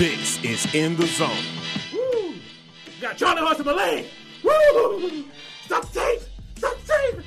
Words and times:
This 0.00 0.42
is 0.42 0.74
In 0.74 0.96
the 0.96 1.06
Zone. 1.06 1.28
Woo! 1.92 2.34
Got 3.02 3.18
Charlie 3.18 3.42
horse 3.42 3.62
my 3.62 3.72
leg. 3.72 4.06
Woo! 4.42 5.24
Stop 5.66 5.92
tape! 5.92 6.22
Stop 6.56 6.76
tape! 6.86 7.22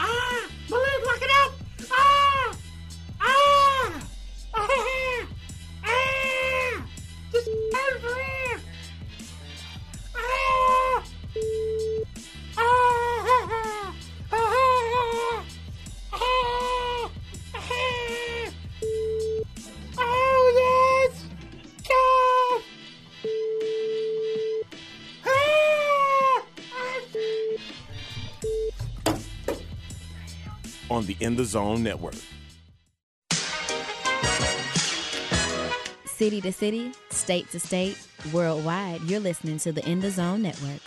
Ah! 0.00 0.48
Leg 0.68 1.04
In 31.18 31.34
the 31.34 31.44
Zone 31.44 31.82
Network. 31.82 32.14
City 36.04 36.42
to 36.42 36.52
city, 36.52 36.92
state 37.10 37.50
to 37.52 37.60
state, 37.60 37.98
worldwide, 38.34 39.00
you're 39.02 39.20
listening 39.20 39.58
to 39.60 39.72
the 39.72 39.86
In 39.88 40.00
the 40.00 40.10
Zone 40.10 40.42
Network. 40.42 40.82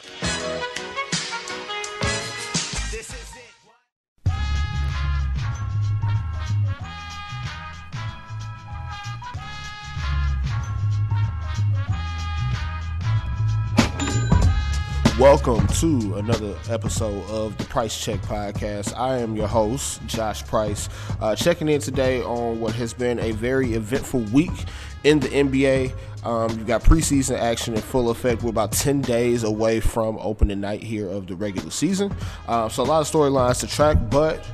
Welcome 15.20 15.68
to 15.68 16.16
another 16.16 16.56
episode 16.70 17.30
of 17.30 17.58
the 17.58 17.66
Price 17.66 18.02
Check 18.02 18.22
Podcast. 18.22 18.98
I 18.98 19.18
am 19.18 19.36
your 19.36 19.50
host, 19.50 20.00
Josh 20.08 20.46
Price, 20.46 20.88
uh, 21.20 21.36
checking 21.36 21.68
in 21.68 21.82
today 21.82 22.24
on 22.24 22.62
what 22.62 22.74
has 22.76 22.94
been 22.94 23.20
a 23.20 23.32
very 23.32 23.74
eventful 23.74 24.22
week 24.32 24.64
in 25.04 25.20
the 25.20 25.28
NBA. 25.28 25.94
Um, 26.26 26.52
you've 26.52 26.68
got 26.68 26.84
preseason 26.84 27.38
action 27.38 27.74
in 27.74 27.82
full 27.82 28.10
effect. 28.12 28.44
We're 28.44 28.52
about 28.52 28.72
10 28.72 29.02
days 29.02 29.44
away 29.44 29.82
from 29.82 30.18
opening 30.22 30.62
night 30.62 30.82
here 30.82 31.10
of 31.10 31.28
the 31.28 31.36
regular 31.36 31.70
season. 31.70 32.16
Uh, 32.48 32.70
so, 32.70 32.84
a 32.84 32.86
lot 32.86 33.02
of 33.02 33.08
storylines 33.08 33.60
to 33.60 33.68
track, 33.68 33.98
but 34.10 34.50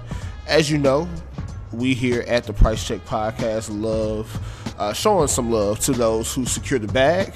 as 0.48 0.72
you 0.72 0.80
know, 0.80 1.08
we 1.74 1.94
here 1.94 2.26
at 2.28 2.46
the 2.46 2.54
Price 2.54 2.88
Check 2.88 3.06
Podcast 3.06 3.70
love 3.70 4.74
uh, 4.80 4.94
showing 4.94 5.28
some 5.28 5.52
love 5.52 5.80
to 5.82 5.92
those 5.92 6.34
who 6.34 6.44
secure 6.46 6.80
the 6.80 6.88
bag. 6.88 7.36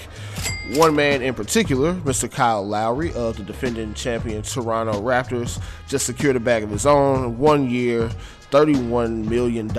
One 0.75 0.95
man 0.95 1.23
in 1.23 1.34
particular, 1.34 1.95
Mr. 1.95 2.31
Kyle 2.31 2.66
Lowry 2.66 3.12
of 3.14 3.38
the 3.38 3.44
defending 3.44 3.95
champion 3.95 4.44
Toronto 4.44 5.02
Raptors, 5.02 5.59
just 5.88 6.06
secured 6.06 6.36
a 6.36 6.39
bag 6.39 6.62
of 6.62 6.70
his 6.70 6.86
own, 6.86 7.39
one 7.39 7.67
year, 7.67 8.12
$31 8.52 9.28
million 9.28 9.69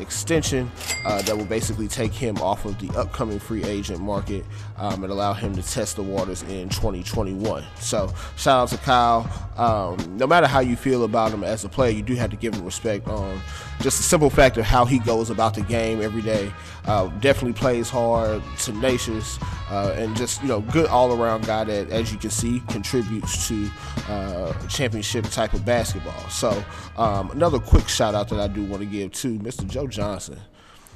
extension 0.00 0.70
uh, 1.04 1.22
that 1.22 1.36
will 1.36 1.44
basically 1.44 1.88
take 1.88 2.12
him 2.12 2.36
off 2.38 2.64
of 2.64 2.78
the 2.78 2.96
upcoming 2.98 3.38
free 3.38 3.64
agent 3.64 4.00
market 4.00 4.44
um, 4.76 5.02
and 5.02 5.12
allow 5.12 5.32
him 5.32 5.54
to 5.54 5.62
test 5.62 5.96
the 5.96 6.02
waters 6.02 6.42
in 6.44 6.68
2021. 6.68 7.64
So, 7.76 8.12
shout 8.36 8.62
out 8.62 8.68
to 8.68 8.78
Kyle. 8.78 9.50
Um, 9.56 10.16
no 10.16 10.26
matter 10.26 10.46
how 10.46 10.60
you 10.60 10.76
feel 10.76 11.04
about 11.04 11.32
him 11.32 11.44
as 11.44 11.64
a 11.64 11.68
player, 11.68 11.90
you 11.90 12.02
do 12.02 12.14
have 12.14 12.30
to 12.30 12.36
give 12.36 12.54
him 12.54 12.64
respect 12.64 13.06
on 13.08 13.40
just 13.80 13.96
the 13.96 14.02
simple 14.02 14.30
fact 14.30 14.56
of 14.58 14.64
how 14.64 14.84
he 14.84 14.98
goes 14.98 15.30
about 15.30 15.54
the 15.54 15.62
game 15.62 16.00
every 16.02 16.22
day. 16.22 16.52
Uh, 16.86 17.08
definitely 17.20 17.52
plays 17.52 17.88
hard, 17.88 18.42
tenacious, 18.58 19.38
uh, 19.70 19.94
and 19.96 20.16
just 20.16 20.40
you 20.42 20.48
know 20.48 20.60
good 20.60 20.86
all 20.86 21.12
around 21.12 21.46
guy 21.46 21.64
that, 21.64 21.90
as 21.90 22.12
you 22.12 22.18
can 22.18 22.30
see, 22.30 22.60
contributes 22.68 23.48
to 23.48 23.70
uh, 24.08 24.52
championship 24.66 25.24
type 25.26 25.52
of 25.52 25.64
basketball. 25.64 26.28
So 26.28 26.64
um, 26.96 27.30
another 27.30 27.58
quick 27.58 27.88
shout 27.88 28.14
out 28.14 28.19
that 28.28 28.40
I 28.40 28.48
do 28.48 28.64
want 28.64 28.82
to 28.82 28.86
give 28.86 29.12
to 29.12 29.38
Mr. 29.38 29.66
Joe 29.66 29.86
Johnson, 29.86 30.38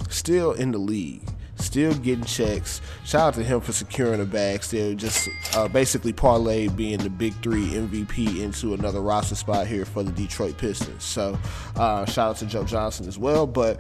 still 0.09 0.53
in 0.53 0.73
the 0.73 0.79
league. 0.79 1.23
Still 1.57 1.95
getting 1.95 2.25
checks. 2.25 2.81
Shout 3.05 3.29
out 3.29 3.35
to 3.35 3.45
him 3.45 3.61
for 3.61 3.73
securing 3.73 4.21
a 4.21 4.25
bag. 4.25 4.65
Still 4.65 4.95
just 4.95 5.29
uh, 5.55 5.69
basically 5.69 6.13
parlay 6.13 6.67
being 6.67 6.99
the 6.99 7.09
big 7.09 7.33
three 7.45 7.69
MVP 7.69 8.41
into 8.41 8.75
another 8.75 9.01
roster 9.01 9.37
spot 9.37 9.69
here 9.69 9.85
for 9.85 10.03
the 10.03 10.11
Detroit 10.11 10.59
Pistons. 10.59 11.05
So 11.05 11.39
uh, 11.77 12.07
shout 12.07 12.31
out 12.31 12.37
to 12.39 12.47
Joe 12.47 12.65
Johnson 12.65 13.07
as 13.07 13.19
well. 13.19 13.47
But 13.47 13.79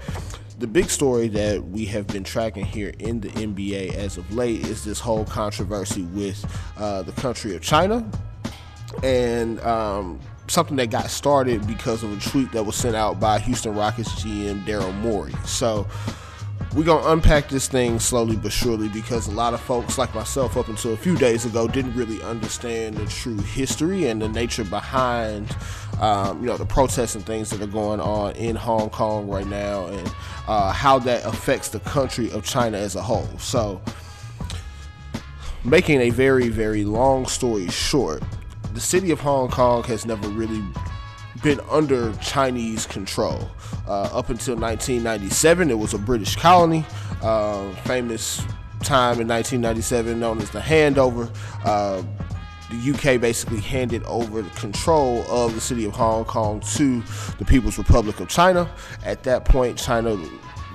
the 0.60 0.69
big 0.69 0.88
story 0.88 1.27
that 1.28 1.65
we 1.65 1.84
have 1.87 2.06
been 2.06 2.22
tracking 2.22 2.65
here 2.65 2.93
in 3.00 3.21
the 3.21 3.31
NBA 3.31 3.94
as 3.94 4.19
of 4.19 4.33
late 4.33 4.65
is 4.66 4.84
this 4.84 5.00
whole 5.00 5.25
controversy 5.25 6.03
with 6.03 6.44
uh, 6.78 7.03
the 7.03 7.12
country 7.12 7.56
of 7.56 7.62
China 7.62 8.09
and 9.03 9.60
um, 9.60 10.21
something 10.47 10.77
that 10.77 10.91
got 10.91 11.10
started 11.10 11.66
because 11.66 12.03
of 12.03 12.12
a 12.12 12.31
tweet 12.31 12.53
that 12.53 12.65
was 12.65 12.77
sent 12.77 12.94
out 12.94 13.19
by 13.19 13.38
Houston 13.41 13.75
Rockets 13.75 14.10
GM 14.22 14.65
Daryl 14.65 14.94
Morey. 15.00 15.34
So 15.44 15.87
we're 16.75 16.84
gonna 16.84 17.09
unpack 17.10 17.49
this 17.49 17.69
thing 17.69 18.00
slowly 18.00 18.37
but 18.37 18.50
surely 18.50 18.88
because 18.88 19.28
a 19.28 19.31
lot 19.31 19.54
of 19.54 19.60
folks 19.60 19.97
like 19.97 20.12
myself 20.12 20.56
up 20.56 20.69
until 20.69 20.93
a 20.93 20.97
few 20.97 21.16
days 21.16 21.44
ago 21.44 21.69
didn't 21.69 21.94
really 21.94 22.21
understand 22.22 22.97
the 22.97 23.06
true 23.06 23.38
history 23.38 24.09
and 24.09 24.21
the 24.21 24.28
nature 24.28 24.65
behind 24.65 25.56
um, 26.00 26.41
you 26.41 26.47
know 26.47 26.56
the 26.56 26.66
protests 26.66 27.15
and 27.15 27.25
things 27.25 27.50
that 27.50 27.60
are 27.62 27.69
going 27.69 28.00
on 28.00 28.34
in 28.34 28.56
hong 28.56 28.91
kong 28.91 29.28
right 29.28 29.47
now 29.47 29.87
and 29.87 30.12
uh, 30.49 30.72
how 30.72 30.99
that 30.99 31.25
affects 31.25 31.69
the 31.69 31.81
country 31.81 32.31
of 32.33 32.44
china 32.44 32.77
as 32.77 32.97
a 32.97 33.03
whole 33.03 33.28
so 33.38 33.81
making 35.65 36.00
a 36.00 36.10
very 36.10 36.49
very 36.49 36.84
long 36.84 37.25
story 37.25 37.69
short 37.69 38.21
the 38.75 38.81
city 38.81 39.12
of 39.12 39.21
hong 39.21 39.49
kong 39.49 39.85
has 39.85 40.05
never 40.05 40.29
really 40.29 40.62
been 41.43 41.61
under 41.71 42.12
Chinese 42.17 42.87
control. 42.87 43.49
Uh, 43.87 44.03
up 44.12 44.31
until 44.31 44.57
1997, 44.57 45.71
it 45.71 45.79
was 45.79 45.95
a 45.95 45.99
British 45.99 46.35
colony. 46.37 46.84
Uh, 47.23 47.73
famous 47.84 48.39
time 48.83 49.21
in 49.21 49.29
1997 49.29 50.19
known 50.19 50.39
as 50.41 50.51
the 50.51 50.59
handover. 50.59 51.31
Uh, 51.65 52.03
the 52.71 52.91
UK 52.93 53.21
basically 53.21 53.61
handed 53.61 54.03
over 54.05 54.43
the 54.43 54.51
control 54.51 55.23
of 55.29 55.55
the 55.55 55.61
city 55.61 55.84
of 55.84 55.95
Hong 55.95 56.25
Kong 56.25 56.61
to 56.75 57.03
the 57.39 57.45
People's 57.45 57.79
Republic 57.79 58.19
of 58.19 58.29
China. 58.29 58.69
At 59.05 59.23
that 59.23 59.45
point, 59.45 59.79
China 59.79 60.19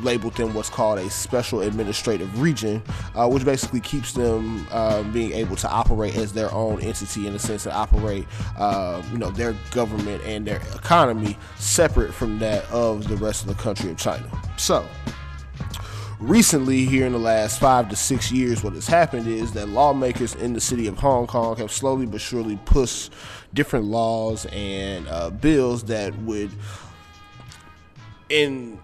labeled 0.03 0.35
them 0.35 0.53
what's 0.53 0.69
called 0.69 0.99
a 0.99 1.09
special 1.09 1.61
administrative 1.61 2.41
region, 2.41 2.81
uh, 3.15 3.27
which 3.27 3.45
basically 3.45 3.79
keeps 3.79 4.13
them 4.13 4.67
uh, 4.71 5.03
being 5.03 5.31
able 5.33 5.55
to 5.55 5.69
operate 5.69 6.15
as 6.15 6.33
their 6.33 6.51
own 6.53 6.81
entity 6.81 7.27
in 7.27 7.33
the 7.33 7.39
sense 7.39 7.63
to 7.63 7.73
operate, 7.73 8.25
uh, 8.57 9.01
you 9.11 9.17
know, 9.17 9.29
their 9.31 9.55
government 9.71 10.23
and 10.23 10.45
their 10.45 10.61
economy 10.75 11.37
separate 11.57 12.13
from 12.13 12.39
that 12.39 12.69
of 12.71 13.07
the 13.07 13.17
rest 13.17 13.41
of 13.43 13.47
the 13.47 13.61
country 13.61 13.91
of 13.91 13.97
China. 13.97 14.29
So. 14.57 14.85
Recently, 16.19 16.83
here 16.83 17.05
in 17.05 17.13
the 17.13 17.17
last 17.17 17.61
five 17.61 17.87
to 17.87 17.95
six 17.95 18.29
years, 18.29 18.61
what 18.61 18.73
has 18.73 18.87
happened 18.87 19.25
is 19.25 19.53
that 19.53 19.69
lawmakers 19.69 20.35
in 20.35 20.51
the 20.51 20.59
city 20.59 20.85
of 20.87 20.97
Hong 20.97 21.27
Kong 21.27 21.55
have 21.55 21.71
slowly 21.71 22.05
but 22.05 22.19
surely 22.19 22.59
pushed 22.65 23.13
different 23.53 23.85
laws 23.85 24.45
and 24.47 25.07
uh, 25.07 25.29
bills 25.29 25.83
that 25.85 26.13
would, 26.23 26.51
in 28.27 28.77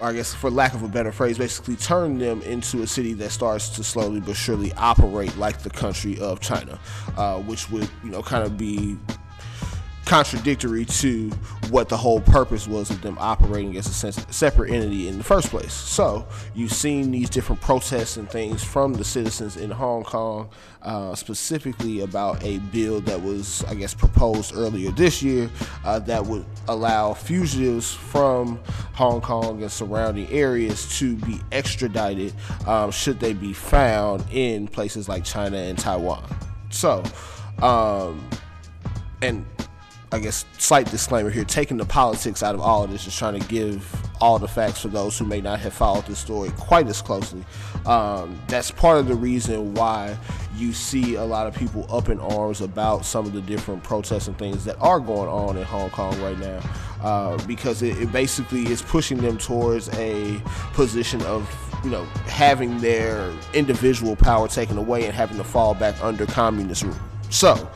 I 0.00 0.12
guess 0.12 0.34
for 0.34 0.50
lack 0.50 0.74
of 0.74 0.82
a 0.82 0.88
better 0.88 1.12
phrase, 1.12 1.38
basically 1.38 1.76
turn 1.76 2.18
them 2.18 2.42
into 2.42 2.82
a 2.82 2.86
city 2.86 3.12
that 3.14 3.30
starts 3.30 3.68
to 3.70 3.84
slowly 3.84 4.20
but 4.20 4.36
surely 4.36 4.72
operate 4.74 5.36
like 5.36 5.62
the 5.62 5.70
country 5.70 6.18
of 6.20 6.40
China, 6.40 6.78
uh, 7.16 7.38
which 7.40 7.70
would 7.70 7.88
you 8.04 8.10
know 8.10 8.22
kind 8.22 8.44
of 8.44 8.56
be 8.56 8.96
contradictory 10.08 10.86
to 10.86 11.28
what 11.68 11.90
the 11.90 11.96
whole 11.96 12.22
purpose 12.22 12.66
was 12.66 12.88
of 12.90 13.02
them 13.02 13.18
operating 13.20 13.76
as 13.76 13.86
a 14.02 14.12
separate 14.32 14.72
entity 14.72 15.06
in 15.06 15.18
the 15.18 15.24
first 15.24 15.50
place. 15.50 15.72
So 15.74 16.26
you've 16.54 16.72
seen 16.72 17.10
these 17.10 17.28
different 17.28 17.60
protests 17.60 18.16
and 18.16 18.28
things 18.28 18.64
from 18.64 18.94
the 18.94 19.04
citizens 19.04 19.58
in 19.58 19.70
Hong 19.70 20.04
Kong, 20.04 20.48
uh, 20.80 21.14
specifically 21.14 22.00
about 22.00 22.42
a 22.42 22.56
bill 22.58 23.02
that 23.02 23.20
was, 23.20 23.62
I 23.64 23.74
guess, 23.74 23.92
proposed 23.92 24.56
earlier 24.56 24.90
this 24.92 25.22
year 25.22 25.50
uh, 25.84 25.98
that 26.00 26.24
would 26.24 26.46
allow 26.68 27.12
fugitives 27.12 27.92
from 27.92 28.58
Hong 28.94 29.20
Kong 29.20 29.60
and 29.60 29.70
surrounding 29.70 30.26
areas 30.30 30.98
to 31.00 31.16
be 31.16 31.38
extradited 31.52 32.32
um, 32.66 32.90
should 32.90 33.20
they 33.20 33.34
be 33.34 33.52
found 33.52 34.24
in 34.32 34.68
places 34.68 35.06
like 35.06 35.22
China 35.22 35.58
and 35.58 35.76
Taiwan. 35.76 36.24
So, 36.70 37.04
um, 37.60 38.26
and 39.20 39.44
I 40.10 40.20
guess 40.20 40.46
slight 40.56 40.90
disclaimer 40.90 41.28
here, 41.28 41.44
taking 41.44 41.76
the 41.76 41.84
politics 41.84 42.42
out 42.42 42.54
of 42.54 42.62
all 42.62 42.82
of 42.82 42.90
this 42.90 43.06
is 43.06 43.16
trying 43.16 43.38
to 43.38 43.46
give 43.48 43.94
all 44.22 44.38
the 44.38 44.48
facts 44.48 44.80
for 44.80 44.88
those 44.88 45.18
who 45.18 45.26
may 45.26 45.40
not 45.40 45.60
have 45.60 45.74
followed 45.74 46.06
this 46.06 46.18
story 46.18 46.50
quite 46.56 46.86
as 46.88 47.02
closely. 47.02 47.44
Um, 47.84 48.40
that's 48.48 48.70
part 48.70 48.98
of 48.98 49.06
the 49.06 49.14
reason 49.14 49.74
why 49.74 50.16
you 50.56 50.72
see 50.72 51.16
a 51.16 51.24
lot 51.24 51.46
of 51.46 51.54
people 51.54 51.86
up 51.94 52.08
in 52.08 52.18
arms 52.20 52.62
about 52.62 53.04
some 53.04 53.26
of 53.26 53.32
the 53.34 53.42
different 53.42 53.82
protests 53.82 54.28
and 54.28 54.38
things 54.38 54.64
that 54.64 54.76
are 54.80 54.98
going 54.98 55.28
on 55.28 55.58
in 55.58 55.64
Hong 55.64 55.90
Kong 55.90 56.18
right 56.22 56.38
now, 56.38 56.60
uh, 57.02 57.46
because 57.46 57.82
it, 57.82 57.98
it 57.98 58.10
basically 58.10 58.66
is 58.66 58.80
pushing 58.80 59.18
them 59.18 59.36
towards 59.36 59.90
a 59.90 60.40
position 60.72 61.20
of 61.22 61.48
you 61.84 61.90
know 61.90 62.04
having 62.26 62.78
their 62.78 63.30
individual 63.52 64.16
power 64.16 64.48
taken 64.48 64.78
away 64.78 65.04
and 65.04 65.14
having 65.14 65.36
to 65.36 65.44
fall 65.44 65.74
back 65.74 66.02
under 66.02 66.24
communist 66.24 66.82
rule. 66.82 66.96
So 67.28 67.70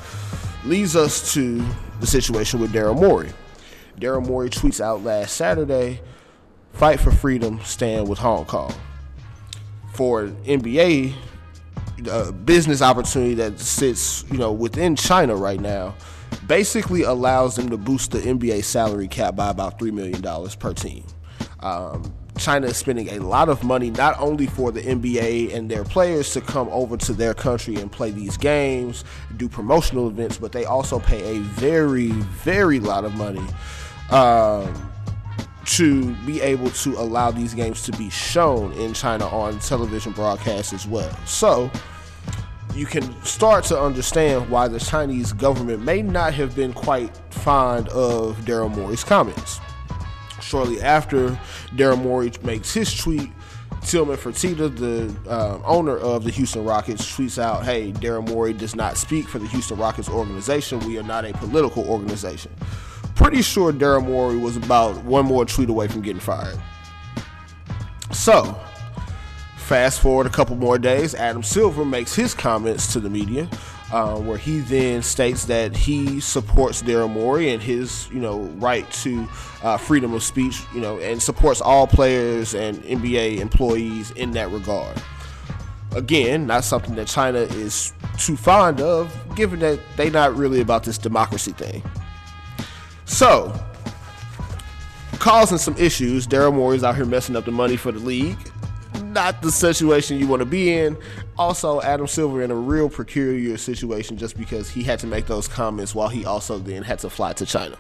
leads 0.65 0.97
us 0.97 1.35
to 1.35 1.65
the 2.03 2.07
situation 2.09 2.59
with 2.59 2.73
Daryl 2.73 3.01
Morey. 3.01 3.31
Daryl 3.97 4.27
Morey 4.27 4.51
tweets 4.51 4.81
out 4.81 5.05
last 5.05 5.37
Saturday, 5.37 6.01
"Fight 6.73 6.99
for 6.99 7.13
freedom, 7.13 7.61
stand 7.63 8.09
with 8.09 8.19
Hong 8.19 8.45
Kong." 8.45 8.75
For 9.95 10.25
NBA 10.45 11.15
uh, 12.11 12.33
business 12.33 12.83
opportunity 12.83 13.35
that 13.35 13.61
sits, 13.61 14.25
you 14.33 14.37
know, 14.39 14.51
within 14.51 14.97
China 14.97 15.37
right 15.37 15.61
now, 15.61 15.95
basically 16.49 17.03
allows 17.03 17.55
them 17.55 17.71
to 17.71 17.77
boost 17.77 18.11
the 18.11 18.19
NBA 18.19 18.65
salary 18.65 19.07
cap 19.07 19.37
by 19.37 19.49
about 19.51 19.79
three 19.79 19.93
million 19.93 20.21
dollars 20.21 20.57
per 20.57 20.73
team. 20.75 21.05
Um, 21.61 22.13
China 22.39 22.67
is 22.67 22.77
spending 22.77 23.09
a 23.11 23.19
lot 23.19 23.49
of 23.49 23.63
money 23.63 23.91
not 23.91 24.19
only 24.19 24.47
for 24.47 24.73
the 24.73 24.81
NBA 24.81 25.55
and 25.55 25.71
their 25.71 25.85
players 25.85 26.33
to 26.33 26.41
come 26.41 26.69
over 26.71 26.97
to 26.97 27.13
their 27.13 27.35
country 27.35 27.77
and 27.77 27.91
play 27.91 28.11
these 28.11 28.37
games, 28.37 29.05
do 29.37 29.49
promotional 29.49 30.09
events, 30.09 30.39
but 30.39 30.53
they 30.53 30.65
also 30.65 30.99
pay 30.99 31.37
a 31.37 31.41
very, 31.41 32.09
very 32.09 32.81
lot 32.81 33.05
of 33.05 33.15
money 33.15 33.47
um, 34.11 34.91
to 35.67 36.15
be 36.27 36.41
able 36.41 36.71
to 36.71 36.99
allow 36.99 37.31
these 37.31 37.55
games 37.55 37.83
to 37.83 37.93
be 37.93 38.11
shown 38.11 38.73
in 38.73 38.93
China 38.93 39.27
on 39.29 39.59
television 39.61 40.13
broadcasts 40.13 40.73
as 40.73 40.87
well. 40.87 41.15
So 41.27 41.71
you 42.75 42.87
can 42.87 43.23
start 43.23 43.65
to 43.65 43.79
understand 43.79 44.49
why 44.49 44.67
the 44.67 44.81
Chinese 44.81 45.33
government 45.33 45.83
may 45.83 46.03
not 46.03 46.35
have 46.35 46.57
been 46.57 46.73
quite 46.73 47.15
fond 47.31 47.89
of 47.91 48.37
Daryl 48.39 48.75
Morey's 48.75 49.05
comments 49.05 49.61
shortly 50.53 50.83
after 50.83 51.31
Daryl 51.77 51.99
Morey 51.99 52.31
makes 52.43 52.75
his 52.75 52.95
tweet, 52.95 53.33
Tillman 53.87 54.19
Fertitta, 54.19 54.69
the 54.77 55.31
uh, 55.31 55.59
owner 55.65 55.97
of 55.97 56.25
the 56.25 56.31
Houston 56.31 56.63
Rockets, 56.63 57.11
tweets 57.11 57.39
out, 57.41 57.65
"Hey, 57.65 57.91
Daryl 57.91 58.29
Morey 58.29 58.53
does 58.53 58.77
not 58.77 58.99
speak 58.99 59.27
for 59.29 59.39
the 59.39 59.49
Houston 59.49 59.79
Rockets 59.79 60.11
organization. 60.11 60.79
We 60.81 60.99
are 60.99 61.03
not 61.03 61.25
a 61.25 61.33
political 61.33 61.89
organization." 61.89 62.53
Pretty 63.15 63.41
sure 63.41 63.73
Daryl 63.73 64.05
Morey 64.05 64.37
was 64.37 64.59
about 64.59 65.03
one 65.05 65.25
more 65.25 65.47
tweet 65.47 65.71
away 65.71 65.89
from 65.89 66.03
getting 66.03 66.21
fired. 66.21 66.61
So, 68.13 68.55
fast 69.57 70.01
forward 70.01 70.27
a 70.27 70.31
couple 70.31 70.57
more 70.57 70.79
days, 70.79 71.15
Adam 71.15 71.43
Silver 71.43 71.87
makes 71.87 72.15
his 72.15 72.35
comments 72.35 72.93
to 72.93 73.01
the 73.01 73.09
media 73.09 73.49
uh, 73.93 74.17
where 74.17 74.39
he 74.39 74.61
then 74.61 75.03
states 75.03 75.45
that 75.45 75.77
he 75.77 76.19
supports 76.19 76.83
Daryl 76.83 77.11
Morey 77.11 77.51
and 77.51 77.63
his, 77.63 78.09
you 78.11 78.21
know, 78.21 78.41
right 78.57 78.91
to 78.91 79.29
uh, 79.63 79.77
freedom 79.77 80.15
of 80.15 80.23
speech, 80.23 80.63
you 80.75 80.81
know, 80.81 80.99
and 80.99 81.23
supports 81.23 81.61
all 81.61 81.87
players 81.87 82.55
and 82.55 82.79
NBA 82.85 83.39
employees 83.39 84.11
in 84.13 84.31
that 84.33 84.51
regard. 84.51 85.01
Again, 85.95 86.47
not 86.47 86.65
something 86.65 86.95
that 86.95 87.07
China 87.07 87.41
is 87.41 87.93
too 88.17 88.35
fond 88.35 88.81
of, 88.81 89.15
given 89.37 89.61
that 89.61 89.79
they're 89.97 90.11
not 90.11 90.35
really 90.35 90.63
about 90.63 90.85
this 90.85 90.97
democracy 90.97 91.53
thing. 91.53 91.83
So, 93.05 93.55
causing 95.19 95.59
some 95.59 95.77
issues, 95.77 96.27
Daryl 96.27 96.55
Morey's 96.55 96.83
out 96.83 96.97
here 96.97 97.05
messing 97.05 97.37
up 97.37 97.45
the 97.45 97.53
money 97.53 97.77
for 97.77 97.93
the 97.93 97.99
league 97.99 98.39
not 99.13 99.43
the 99.43 99.53
situation 99.53 100.19
you 100.19 100.27
want 100.27 100.41
to 100.41 100.47
be 100.47 100.73
in. 100.73 100.97
Also, 101.39 101.81
Adam 101.81 102.07
Silver 102.07 102.43
in 102.43 102.51
a 102.51 102.55
real 102.55 102.91
peculiar 102.91 103.57
situation 103.57 104.17
just 104.19 104.37
because 104.37 104.69
he 104.69 104.83
had 104.83 104.99
to 104.99 105.07
make 105.07 105.27
those 105.27 105.49
comments 105.49 105.95
while 105.95 106.09
he 106.09 106.27
also 106.27 106.59
then 106.59 106.83
had 106.83 106.99
to 106.99 107.09
fly 107.09 107.33
to 107.33 107.47
China. 107.47 107.77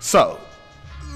So, 0.00 0.40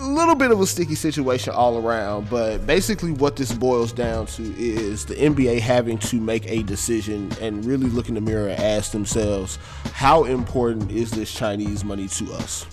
a 0.00 0.06
little 0.06 0.34
bit 0.34 0.50
of 0.50 0.60
a 0.60 0.66
sticky 0.66 0.94
situation 0.94 1.52
all 1.52 1.78
around, 1.78 2.28
but 2.30 2.66
basically, 2.66 3.12
what 3.12 3.36
this 3.36 3.52
boils 3.52 3.92
down 3.92 4.26
to 4.26 4.42
is 4.56 5.04
the 5.04 5.14
NBA 5.14 5.60
having 5.60 5.98
to 5.98 6.20
make 6.20 6.46
a 6.46 6.62
decision 6.62 7.32
and 7.40 7.64
really 7.64 7.88
look 7.88 8.08
in 8.08 8.14
the 8.14 8.20
mirror 8.20 8.48
and 8.48 8.60
ask 8.60 8.92
themselves, 8.92 9.58
how 9.92 10.24
important 10.24 10.90
is 10.90 11.10
this 11.10 11.32
Chinese 11.32 11.84
money 11.84 12.08
to 12.08 12.32
us? 12.34 12.66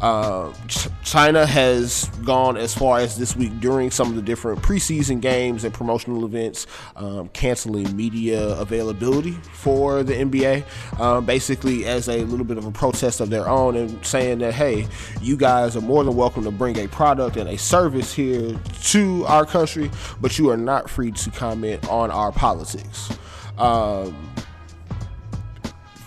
Uh, 0.00 0.52
Ch- 0.66 0.88
China 1.04 1.44
has 1.44 2.06
gone 2.24 2.56
as 2.56 2.74
far 2.74 2.98
as 2.98 3.18
this 3.18 3.36
week 3.36 3.60
during 3.60 3.90
some 3.90 4.08
of 4.08 4.16
the 4.16 4.22
different 4.22 4.62
preseason 4.62 5.20
games 5.20 5.64
and 5.64 5.74
promotional 5.74 6.24
events, 6.24 6.66
um, 6.96 7.28
canceling 7.28 7.94
media 7.94 8.58
availability 8.58 9.32
for 9.52 10.02
the 10.02 10.14
NBA, 10.14 10.64
um, 11.00 11.26
basically 11.26 11.84
as 11.84 12.08
a 12.08 12.24
little 12.24 12.46
bit 12.46 12.56
of 12.56 12.64
a 12.64 12.70
protest 12.70 13.20
of 13.20 13.30
their 13.30 13.48
own 13.48 13.76
and 13.76 14.04
saying 14.04 14.38
that, 14.38 14.54
hey, 14.54 14.88
you 15.20 15.36
guys 15.36 15.76
are 15.76 15.82
more 15.82 16.02
than 16.04 16.16
welcome 16.16 16.44
to 16.44 16.50
bring 16.50 16.78
a 16.78 16.88
product 16.88 17.36
and 17.36 17.48
a 17.48 17.58
service 17.58 18.12
here 18.12 18.58
to 18.84 19.24
our 19.26 19.44
country, 19.44 19.90
but 20.20 20.38
you 20.38 20.48
are 20.50 20.56
not 20.56 20.88
free 20.88 21.10
to 21.10 21.30
comment 21.30 21.86
on 21.88 22.10
our 22.10 22.32
politics. 22.32 23.10
Um, 23.58 24.16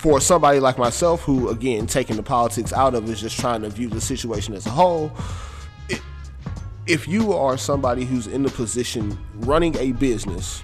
for 0.03 0.19
somebody 0.19 0.59
like 0.59 0.77
myself, 0.77 1.21
who 1.21 1.47
again 1.47 1.87
taking 1.87 2.17
the 2.17 2.23
politics 2.23 2.73
out 2.73 2.93
of 2.93 3.09
is 3.09 3.21
just 3.21 3.39
trying 3.39 3.61
to 3.61 3.69
view 3.69 3.87
the 3.87 4.01
situation 4.01 4.53
as 4.53 4.65
a 4.65 4.69
whole. 4.69 5.09
if 6.87 7.07
you 7.07 7.31
are 7.31 7.57
somebody 7.57 8.03
who's 8.03 8.27
in 8.27 8.43
the 8.43 8.49
position 8.49 9.17
running 9.35 9.73
a 9.77 9.93
business, 9.93 10.61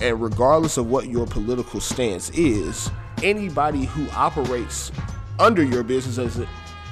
and 0.00 0.22
regardless 0.22 0.76
of 0.76 0.86
what 0.86 1.08
your 1.08 1.26
political 1.26 1.80
stance 1.80 2.30
is, 2.30 2.88
anybody 3.24 3.86
who 3.86 4.08
operates 4.10 4.92
under 5.40 5.64
your 5.64 5.82
business 5.82 6.16
as 6.16 6.38
a 6.38 6.48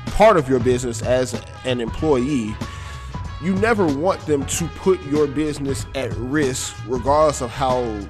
part 0.07 0.37
of 0.37 0.49
your 0.49 0.59
business 0.59 1.01
as 1.03 1.41
an 1.65 1.81
employee, 1.81 2.57
you 3.41 3.55
never 3.55 3.87
want 3.87 4.21
them 4.27 4.45
to 4.47 4.67
put 4.79 5.01
your 5.05 5.29
business 5.29 5.87
at 5.95 6.13
risk, 6.17 6.75
regardless 6.89 7.41
of 7.41 7.51
how 7.51 8.01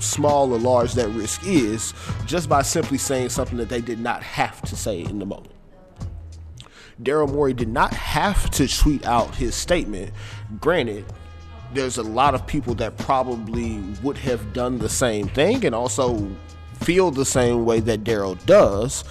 small 0.00 0.52
or 0.52 0.58
large 0.58 0.94
that 0.94 1.08
risk 1.08 1.44
is 1.44 1.94
just 2.26 2.48
by 2.48 2.62
simply 2.62 2.98
saying 2.98 3.28
something 3.30 3.58
that 3.58 3.68
they 3.68 3.80
did 3.80 3.98
not 3.98 4.22
have 4.22 4.60
to 4.62 4.76
say 4.76 5.02
in 5.02 5.18
the 5.18 5.26
moment. 5.26 5.52
Daryl 7.02 7.32
Morey 7.32 7.54
did 7.54 7.68
not 7.68 7.92
have 7.92 8.50
to 8.50 8.66
tweet 8.66 9.06
out 9.06 9.34
his 9.34 9.54
statement. 9.54 10.12
Granted, 10.60 11.04
there's 11.72 11.98
a 11.98 12.02
lot 12.02 12.34
of 12.34 12.46
people 12.46 12.74
that 12.76 12.96
probably 12.96 13.78
would 14.02 14.18
have 14.18 14.52
done 14.52 14.78
the 14.78 14.88
same 14.88 15.28
thing 15.28 15.64
and 15.64 15.74
also 15.74 16.28
feel 16.80 17.10
the 17.10 17.24
same 17.24 17.64
way 17.64 17.80
that 17.80 18.02
Daryl 18.02 18.44
does. 18.46 19.04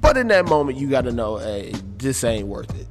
But 0.00 0.16
in 0.16 0.28
that 0.28 0.46
moment, 0.46 0.78
you 0.78 0.90
got 0.90 1.02
to 1.02 1.12
know, 1.12 1.36
hey, 1.36 1.72
this 1.98 2.24
ain't 2.24 2.48
worth 2.48 2.74
it 2.78 2.86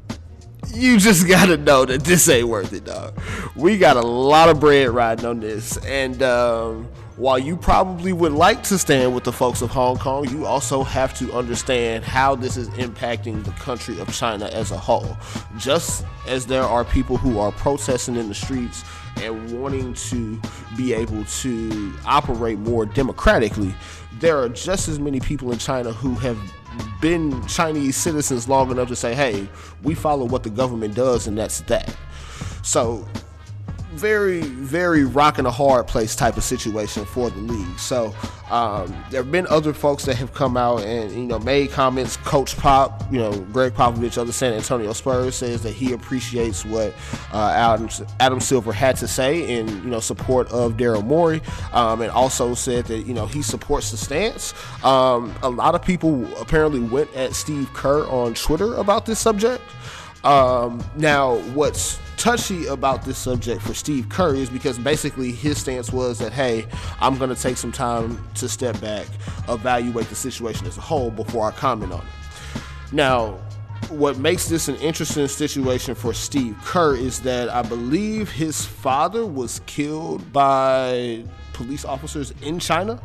you 0.74 0.98
just 0.98 1.28
gotta 1.28 1.58
know 1.58 1.86
that 1.86 2.04
this 2.04 2.28
ain't 2.30 2.48
worth 2.48 2.74
it, 2.74 2.86
dog. 2.86 3.20
We 3.56 3.78
got 3.78 3.98
a 3.98 4.02
lot 4.02 4.50
of 4.50 4.60
bread 4.60 4.90
riding 4.90 5.26
on 5.26 5.40
this, 5.40 5.78
and 5.86 6.22
um, 6.24 6.88
while 7.18 7.38
you 7.38 7.56
probably 7.56 8.14
would 8.14 8.32
like 8.32 8.64
to 8.64 8.78
stand 8.78 9.14
with 9.14 9.24
the 9.24 9.32
folks 9.32 9.62
of 9.62 9.70
Hong 9.70 9.98
Kong, 9.98 10.28
you 10.30 10.46
also 10.46 10.84
have 10.84 11.14
to 11.20 11.32
understand 11.34 12.04
how 12.04 12.36
this 12.36 12.58
is 12.58 12.70
impacting 12.70 13.44
the 13.44 13.52
country 13.52 14.00
of 14.00 14.12
China 14.14 14.46
as 14.48 14.72
a 14.72 14.78
whole. 14.78 15.18
Just 15.58 16.06
as 16.28 16.48
there 16.48 16.64
are 16.64 16.84
people 16.84 17.18
who 17.18 17.38
are 17.38 17.52
protesting 17.52 18.16
in 18.16 18.28
the 18.28 18.34
streets 18.34 18.84
and 19.18 19.62
wanting 19.62 19.94
to 19.94 20.42
be 20.78 20.94
able 20.94 21.24
to 21.26 21.94
operate 22.06 22.58
more 22.58 22.86
democratically, 22.86 23.74
there 24.20 24.38
are 24.38 24.50
just 24.50 24.88
as 24.88 25.00
many 25.00 25.20
people 25.20 25.52
in 25.52 25.58
China 25.60 25.92
who 25.92 26.16
have 26.16 26.38
been 27.02 27.46
Chinese 27.48 27.98
citizens 27.98 28.48
long 28.48 28.72
enough 28.72 28.88
to 28.90 28.96
say, 28.96 29.14
hey, 29.14 29.48
we 29.84 29.96
follow 29.96 30.26
what 30.26 30.44
the 30.44 30.50
government 30.50 30.96
does, 30.96 31.28
and 31.28 31.38
that's 31.38 31.62
that. 31.62 31.96
So 32.64 33.08
very, 33.92 34.42
very 34.42 35.04
rocking 35.04 35.46
a 35.46 35.52
hard 35.52 35.88
place 35.88 36.16
type 36.16 36.38
of 36.38 36.44
situation 36.44 37.06
for 37.06 37.30
the 37.30 37.40
league. 37.40 37.80
So 37.80 38.16
um, 38.50 38.88
there 39.10 39.24
have 39.24 39.32
been 39.32 39.48
other 39.48 39.74
folks 39.74 40.06
that 40.06 40.18
have 40.18 40.34
come 40.34 40.58
out 40.58 40.84
and 40.84 41.12
you 41.12 41.24
know 41.24 41.40
made 41.40 41.72
comments. 41.72 42.18
Coach 42.18 42.58
Pop, 42.58 43.02
you 43.12 43.20
know 43.20 43.32
Gregg 43.54 43.74
Popovich 43.74 44.18
of 44.18 44.28
the 44.28 44.34
San 44.34 44.54
Antonio 44.54 44.94
Spurs 44.94 45.36
says 45.36 45.64
that 45.64 45.72
he 45.72 45.94
appreciates 45.94 46.66
what 46.66 46.94
uh, 47.34 47.52
Adam, 47.56 47.90
Adam 48.20 48.40
Silver 48.40 48.74
had 48.74 48.98
to 48.98 49.08
say 49.08 49.58
in 49.58 49.68
you 49.68 49.90
know 49.90 50.00
support 50.00 50.52
of 50.52 50.74
Daryl 50.74 51.06
Morey, 51.06 51.42
um, 51.72 52.02
and 52.02 52.12
also 52.12 52.54
said 52.54 52.86
that 52.86 53.00
you 53.00 53.14
know 53.14 53.26
he 53.26 53.42
supports 53.42 53.92
the 53.92 53.98
stance. 53.98 54.54
Um, 54.84 55.34
a 55.44 55.50
lot 55.50 55.76
of 55.76 55.82
people 55.82 56.26
apparently 56.38 56.82
went 56.82 57.14
at 57.16 57.34
Steve 57.34 57.72
Kerr 57.74 58.06
on 58.08 58.34
Twitter 58.34 58.76
about 58.76 59.06
this 59.06 59.20
subject. 59.20 59.64
Um, 60.24 60.84
now, 60.96 61.38
what's 61.54 62.00
touchy 62.18 62.68
about 62.68 63.04
this 63.04 63.18
subject 63.18 63.62
for 63.62 63.74
Steve 63.74 64.08
Kerr 64.10 64.36
is 64.36 64.50
because 64.50 64.78
basically 64.78 65.32
his 65.32 65.60
stance 65.60 65.92
was 65.92 66.20
that, 66.20 66.32
hey, 66.32 66.68
I'm 67.00 67.18
going 67.18 67.34
to 67.34 67.42
take 67.42 67.58
some 67.58 67.72
time 67.72 68.24
to 68.36 68.48
step 68.48 68.80
back, 68.80 69.08
evaluate 69.50 70.08
the 70.08 70.16
situation 70.16 70.68
as 70.68 70.78
a 70.78 70.82
whole 70.82 71.10
before 71.10 71.48
I 71.48 71.52
comment 71.52 71.92
on 71.92 72.02
it. 72.02 72.62
Now, 72.92 73.40
what 73.90 74.18
makes 74.18 74.48
this 74.48 74.68
an 74.68 74.76
interesting 74.76 75.28
situation 75.28 75.96
for 75.96 76.14
Steve 76.14 76.56
Kerr 76.64 76.96
is 76.96 77.20
that 77.22 77.50
I 77.50 77.64
believe 77.64 78.30
his 78.30 78.66
father 78.66 79.26
was 79.26 79.62
killed 79.66 80.32
by 80.32 81.26
police 81.54 81.84
officers 81.84 82.34
in 82.42 82.60
China. 82.60 83.02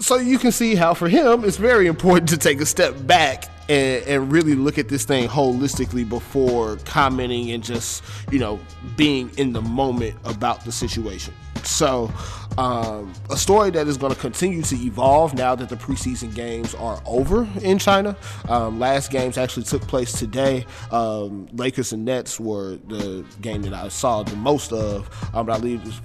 So 0.00 0.16
you 0.16 0.38
can 0.38 0.52
see 0.52 0.74
how 0.74 0.94
for 0.94 1.08
him 1.08 1.44
it's 1.44 1.56
very 1.56 1.86
important 1.86 2.28
to 2.30 2.36
take 2.36 2.60
a 2.60 2.66
step 2.66 2.94
back 3.06 3.48
and, 3.68 4.04
and, 4.06 4.32
really 4.32 4.54
look 4.54 4.76
at 4.76 4.88
this 4.88 5.04
thing 5.04 5.26
holistically 5.26 6.06
before 6.06 6.76
commenting 6.84 7.52
and 7.52 7.64
just 7.64 8.04
you 8.30 8.38
know 8.38 8.60
being 8.96 9.30
in 9.38 9.52
the 9.52 9.62
moment 9.62 10.16
about 10.24 10.64
the 10.64 10.72
situation. 10.72 11.32
So, 11.62 12.12
um, 12.58 13.12
a 13.30 13.36
story 13.36 13.70
that 13.70 13.88
is 13.88 13.96
going 13.96 14.12
to 14.12 14.20
continue 14.20 14.62
to 14.62 14.76
evolve 14.76 15.34
now 15.34 15.54
that 15.54 15.68
the 15.68 15.76
preseason 15.76 16.34
games 16.34 16.74
are 16.74 17.02
over 17.06 17.48
in 17.62 17.78
China. 17.78 18.16
Um, 18.48 18.78
last 18.78 19.10
games 19.10 19.38
actually 19.38 19.64
took 19.64 19.82
place 19.82 20.12
today. 20.12 20.66
Um, 20.90 21.48
Lakers 21.52 21.92
and 21.92 22.04
Nets 22.04 22.38
were 22.38 22.76
the 22.88 23.24
game 23.40 23.62
that 23.62 23.72
I 23.72 23.88
saw 23.88 24.22
the 24.22 24.36
most 24.36 24.72
of, 24.72 25.08
um, 25.34 25.46
but 25.46 25.56
I 25.56 25.58
believe, 25.58 26.00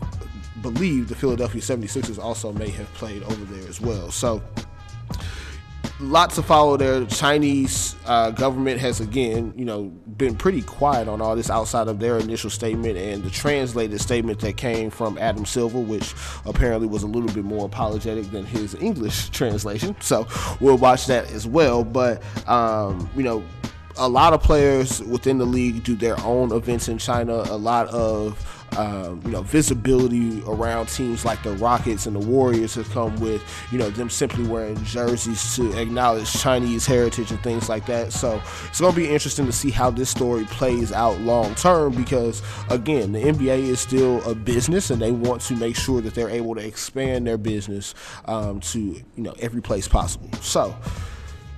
believe 0.61 1.09
the 1.09 1.15
Philadelphia 1.15 1.61
76ers 1.61 2.19
also 2.19 2.51
may 2.53 2.69
have 2.69 2.91
played 2.93 3.23
over 3.23 3.45
there 3.45 3.67
as 3.67 3.81
well. 3.81 4.11
So, 4.11 4.41
lots 5.99 6.35
to 6.35 6.43
follow 6.43 6.77
there. 6.77 6.99
The 6.99 7.13
Chinese 7.13 7.95
uh, 8.05 8.31
government 8.31 8.79
has 8.79 8.99
again, 8.99 9.53
you 9.55 9.65
know, 9.65 9.85
been 10.17 10.35
pretty 10.35 10.61
quiet 10.61 11.07
on 11.07 11.21
all 11.21 11.35
this 11.35 11.49
outside 11.49 11.87
of 11.87 11.99
their 11.99 12.17
initial 12.17 12.49
statement 12.49 12.97
and 12.97 13.23
the 13.23 13.29
translated 13.29 13.99
statement 14.01 14.39
that 14.39 14.57
came 14.57 14.89
from 14.89 15.17
Adam 15.17 15.45
Silver, 15.45 15.79
which 15.79 16.13
apparently 16.45 16.87
was 16.87 17.03
a 17.03 17.07
little 17.07 17.29
bit 17.29 17.43
more 17.43 17.65
apologetic 17.65 18.29
than 18.31 18.45
his 18.45 18.75
English 18.75 19.29
translation. 19.29 19.95
So 19.99 20.27
we'll 20.59 20.77
watch 20.77 21.05
that 21.07 21.29
as 21.31 21.47
well. 21.47 21.83
But 21.83 22.23
um, 22.47 23.09
you 23.15 23.23
know, 23.23 23.43
a 23.97 24.07
lot 24.07 24.33
of 24.33 24.41
players 24.41 25.01
within 25.03 25.37
the 25.37 25.45
league 25.45 25.83
do 25.83 25.95
their 25.95 26.19
own 26.21 26.51
events 26.53 26.87
in 26.87 26.97
China. 26.97 27.33
A 27.33 27.57
lot 27.57 27.87
of 27.87 28.58
um, 28.77 29.21
you 29.25 29.31
know, 29.31 29.41
visibility 29.41 30.41
around 30.45 30.87
teams 30.87 31.25
like 31.25 31.41
the 31.43 31.51
Rockets 31.53 32.05
and 32.05 32.15
the 32.15 32.19
Warriors 32.19 32.75
has 32.75 32.87
come 32.89 33.15
with, 33.17 33.43
you 33.71 33.77
know, 33.77 33.89
them 33.89 34.09
simply 34.09 34.45
wearing 34.45 34.81
jerseys 34.83 35.55
to 35.55 35.77
acknowledge 35.79 36.31
Chinese 36.31 36.85
heritage 36.85 37.31
and 37.31 37.39
things 37.41 37.69
like 37.69 37.85
that. 37.87 38.13
So 38.13 38.41
it's 38.67 38.79
going 38.79 38.93
to 38.93 38.99
be 38.99 39.09
interesting 39.09 39.45
to 39.45 39.51
see 39.51 39.71
how 39.71 39.89
this 39.89 40.09
story 40.09 40.45
plays 40.45 40.91
out 40.91 41.19
long 41.21 41.55
term 41.55 41.93
because, 41.93 42.41
again, 42.69 43.11
the 43.11 43.19
NBA 43.19 43.59
is 43.59 43.79
still 43.79 44.23
a 44.29 44.35
business 44.35 44.89
and 44.89 45.01
they 45.01 45.11
want 45.11 45.41
to 45.43 45.55
make 45.55 45.75
sure 45.75 46.01
that 46.01 46.13
they're 46.13 46.29
able 46.29 46.55
to 46.55 46.65
expand 46.65 47.27
their 47.27 47.37
business 47.37 47.95
um, 48.25 48.59
to, 48.61 48.79
you 48.79 49.03
know, 49.15 49.33
every 49.39 49.61
place 49.61 49.87
possible. 49.87 50.31
So 50.41 50.75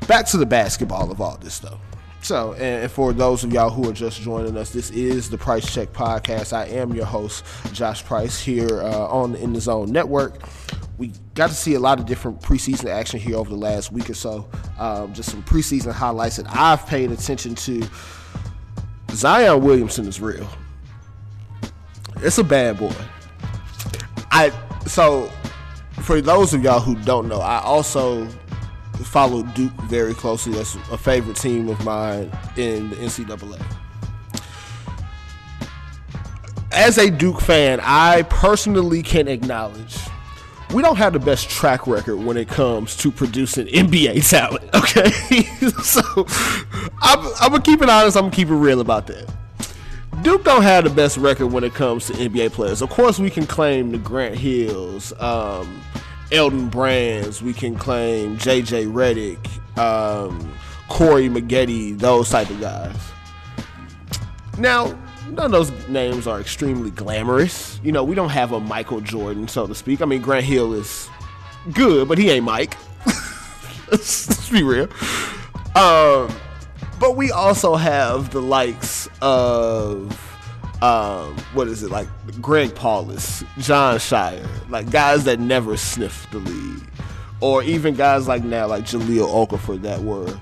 back 0.07 0.25
to 0.27 0.37
the 0.37 0.45
basketball 0.45 1.11
of 1.11 1.21
all 1.21 1.37
this, 1.37 1.59
though. 1.59 1.79
So, 2.21 2.53
and 2.53 2.89
for 2.91 3.13
those 3.13 3.43
of 3.43 3.51
y'all 3.51 3.71
who 3.71 3.89
are 3.89 3.93
just 3.93 4.21
joining 4.21 4.55
us, 4.55 4.69
this 4.69 4.91
is 4.91 5.29
the 5.29 5.39
Price 5.39 5.73
Check 5.73 5.91
Podcast. 5.91 6.53
I 6.53 6.65
am 6.65 6.93
your 6.93 7.05
host, 7.05 7.43
Josh 7.73 8.05
Price, 8.05 8.39
here 8.39 8.81
uh, 8.81 9.07
on 9.07 9.31
the 9.31 9.43
In 9.43 9.53
the 9.53 9.59
Zone 9.59 9.91
Network. 9.91 10.39
We 10.99 11.13
got 11.33 11.47
to 11.47 11.55
see 11.55 11.73
a 11.73 11.79
lot 11.79 11.99
of 11.99 12.05
different 12.05 12.39
preseason 12.39 12.91
action 12.91 13.19
here 13.19 13.35
over 13.37 13.49
the 13.49 13.55
last 13.55 13.91
week 13.91 14.07
or 14.07 14.13
so. 14.13 14.47
Um, 14.77 15.13
just 15.13 15.31
some 15.31 15.41
preseason 15.41 15.93
highlights 15.93 16.37
that 16.37 16.45
I've 16.47 16.85
paid 16.85 17.11
attention 17.11 17.55
to. 17.55 17.81
Zion 19.09 19.63
Williamson 19.63 20.07
is 20.07 20.21
real. 20.21 20.47
It's 22.17 22.37
a 22.37 22.43
bad 22.43 22.77
boy. 22.77 22.93
I 24.29 24.53
so 24.85 25.27
for 26.03 26.21
those 26.21 26.53
of 26.53 26.63
y'all 26.63 26.79
who 26.79 26.95
don't 27.03 27.27
know, 27.27 27.39
I 27.39 27.61
also 27.61 28.27
follow 29.03 29.43
Duke 29.43 29.73
very 29.83 30.13
closely. 30.13 30.53
That's 30.53 30.75
a 30.91 30.97
favorite 30.97 31.37
team 31.37 31.69
of 31.69 31.83
mine 31.83 32.31
in 32.57 32.89
the 32.89 32.95
NCAA. 32.97 33.61
As 36.71 36.97
a 36.97 37.11
Duke 37.11 37.41
fan, 37.41 37.79
I 37.81 38.23
personally 38.23 39.03
can 39.03 39.27
acknowledge 39.27 39.97
we 40.73 40.81
don't 40.81 40.95
have 40.95 41.13
the 41.13 41.19
best 41.19 41.49
track 41.49 41.85
record 41.85 42.17
when 42.17 42.37
it 42.37 42.47
comes 42.47 42.95
to 42.97 43.11
producing 43.11 43.67
NBA 43.67 44.29
talent. 44.29 44.63
Okay, 44.73 45.11
so 45.83 46.01
I'm, 47.01 47.19
I'm, 47.39 47.51
gonna 47.51 47.61
keep 47.61 47.81
it 47.81 47.89
honest. 47.89 48.15
I'm 48.15 48.23
gonna 48.23 48.35
keep 48.35 48.47
it 48.47 48.55
real 48.55 48.81
about 48.81 49.07
that. 49.07 49.31
Duke 50.21 50.43
don't 50.43 50.61
have 50.61 50.83
the 50.83 50.89
best 50.89 51.17
record 51.17 51.47
when 51.47 51.63
it 51.63 51.73
comes 51.73 52.05
to 52.07 52.13
NBA 52.13 52.51
players. 52.51 52.81
Of 52.81 52.89
course, 52.89 53.17
we 53.17 53.29
can 53.29 53.47
claim 53.47 53.91
the 53.91 53.97
Grant 53.97 54.35
Hills, 54.35 55.13
um, 55.19 55.81
Elton 56.31 56.69
Brands, 56.69 57.41
we 57.41 57.53
can 57.53 57.75
claim 57.75 58.37
JJ 58.37 58.91
Redick, 58.91 59.77
um, 59.77 60.53
Corey 60.87 61.29
Maggette, 61.29 61.99
those 61.99 62.29
type 62.29 62.49
of 62.49 62.59
guys. 62.61 62.95
Now, 64.57 64.97
none 65.29 65.45
of 65.45 65.51
those 65.51 65.71
names 65.87 66.27
are 66.27 66.39
extremely 66.39 66.91
glamorous. 66.91 67.79
You 67.83 67.91
know, 67.91 68.03
we 68.03 68.15
don't 68.15 68.29
have 68.29 68.51
a 68.53 68.59
Michael 68.59 69.01
Jordan, 69.01 69.47
so 69.47 69.67
to 69.67 69.75
speak. 69.75 70.01
I 70.01 70.05
mean, 70.05 70.21
Grant 70.21 70.45
Hill 70.45 70.73
is 70.73 71.09
good, 71.73 72.07
but 72.07 72.17
he 72.17 72.29
ain't 72.29 72.45
Mike. 72.45 72.77
let's, 73.91 74.29
let's, 74.29 74.49
be 74.49 74.63
real. 74.63 74.87
Um, 75.75 76.33
but 76.99 77.15
we 77.15 77.31
also 77.31 77.75
have 77.75 78.31
the 78.31 78.41
likes 78.41 79.09
of 79.21 80.30
um, 80.81 81.37
what 81.53 81.67
is 81.67 81.83
it 81.83 81.91
like 81.91 82.07
Greg 82.41 82.73
Paulus, 82.73 83.43
Jon 83.59 83.97
Scheyer, 83.97 84.47
like 84.69 84.89
guys 84.89 85.25
that 85.25 85.39
never 85.39 85.77
sniffed 85.77 86.31
the 86.31 86.39
league, 86.39 86.83
or 87.39 87.61
even 87.63 87.93
guys 87.93 88.27
like 88.27 88.43
now 88.43 88.67
like 88.67 88.85
Jahlil 88.85 89.27
Okafor 89.27 89.81
that 89.83 90.01
were, 90.01 90.39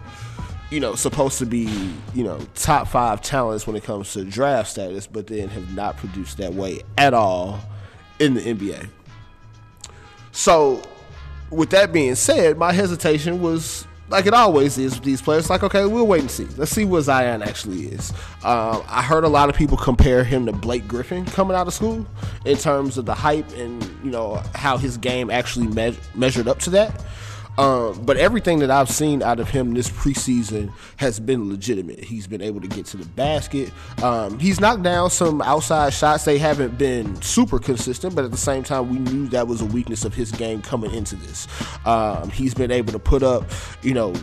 you 0.70 0.80
know, 0.80 0.96
supposed 0.96 1.40
to 1.40 1.46
be 1.46 1.94
you 2.14 2.24
know 2.24 2.40
top 2.56 2.88
five 2.88 3.22
talents 3.22 3.68
when 3.68 3.76
it 3.76 3.84
comes 3.84 4.14
to 4.14 4.24
draft 4.24 4.70
status, 4.72 5.08
but 5.08 5.28
then 5.28 5.50
have 5.50 5.76
not 5.76 5.98
produced 5.98 6.38
that 6.38 6.54
way 6.54 6.82
at 6.98 7.14
all 7.14 7.60
in 8.20 8.34
the 8.34 8.42
NBA. 8.42 8.90
So, 10.32 10.82
with 11.50 11.72
that 11.72 11.92
being 11.92 12.16
said, 12.16 12.58
my 12.58 12.72
hesitation 12.72 13.42
was 13.42 13.86
like 14.10 14.26
it 14.26 14.34
always 14.34 14.78
is 14.78 14.96
with 14.96 15.04
these 15.04 15.22
players. 15.22 15.50
Like, 15.50 15.64
okay, 15.64 15.86
we'll 15.86 16.08
wait 16.08 16.22
and 16.22 16.32
see. 16.32 16.46
Let's 16.58 16.72
see 16.72 16.86
what 16.86 17.02
Zion 17.02 17.42
actually 17.42 17.88
is. 17.88 18.12
Um, 18.44 18.84
I 18.88 19.02
heard 19.02 19.24
a 19.24 19.28
lot 19.28 19.50
of 19.50 19.56
people 19.56 19.78
compare 19.78 20.24
him 20.24 20.46
to 20.46 20.52
Blake 20.52 20.88
Griffin 20.88 21.26
coming 21.26 21.56
out 21.56 21.68
of 21.68 21.74
school 21.74 22.06
in 22.46 22.58
terms 22.58 22.98
of 22.98 23.06
the 23.06 23.14
hype 23.14 23.50
and 23.56 23.84
you 24.04 24.12
know 24.12 24.42
how 24.56 24.78
his 24.78 24.98
game 24.98 25.30
actually 25.30 25.68
me- 25.68 25.98
measured 26.16 26.48
up 26.48 26.60
to 26.60 26.70
that. 26.72 27.04
Um, 27.58 28.02
but 28.06 28.16
everything 28.16 28.60
that 28.60 28.72
I've 28.72 28.90
seen 28.90 29.22
out 29.22 29.40
of 29.40 29.50
him 29.50 29.74
this 29.74 29.90
preseason 29.90 30.72
has 30.98 31.20
been 31.20 31.50
legitimate. 31.50 32.04
He's 32.04 32.26
been 32.26 32.42
able 32.42 32.62
to 32.62 32.68
get 32.68 32.86
to 32.88 32.98
the 32.98 33.06
basket. 33.06 33.72
Um, 34.02 34.40
he's 34.40 34.62
knocked 34.62 34.84
down 34.84 35.10
some 35.10 35.42
outside 35.42 35.94
shots. 35.94 36.24
They 36.24 36.38
haven't 36.38 36.78
been 36.78 37.22
super 37.22 37.60
consistent, 37.60 38.16
but 38.16 38.24
at 38.24 38.32
the 38.32 38.38
same 38.38 38.64
time, 38.64 38.90
we 38.90 39.00
knew 39.00 39.28
that 39.30 39.48
was 39.48 39.62
a 39.62 39.66
weakness 39.66 40.06
of 40.06 40.14
his 40.14 40.32
game 40.32 40.62
coming 40.62 40.94
into 40.94 41.16
this. 41.18 41.48
Um, 41.86 42.30
he's 42.30 42.54
been 42.54 42.72
able 42.72 42.94
to 42.94 43.00
put 43.00 43.24
up, 43.24 43.44
you 43.82 43.94
know, 43.94 44.14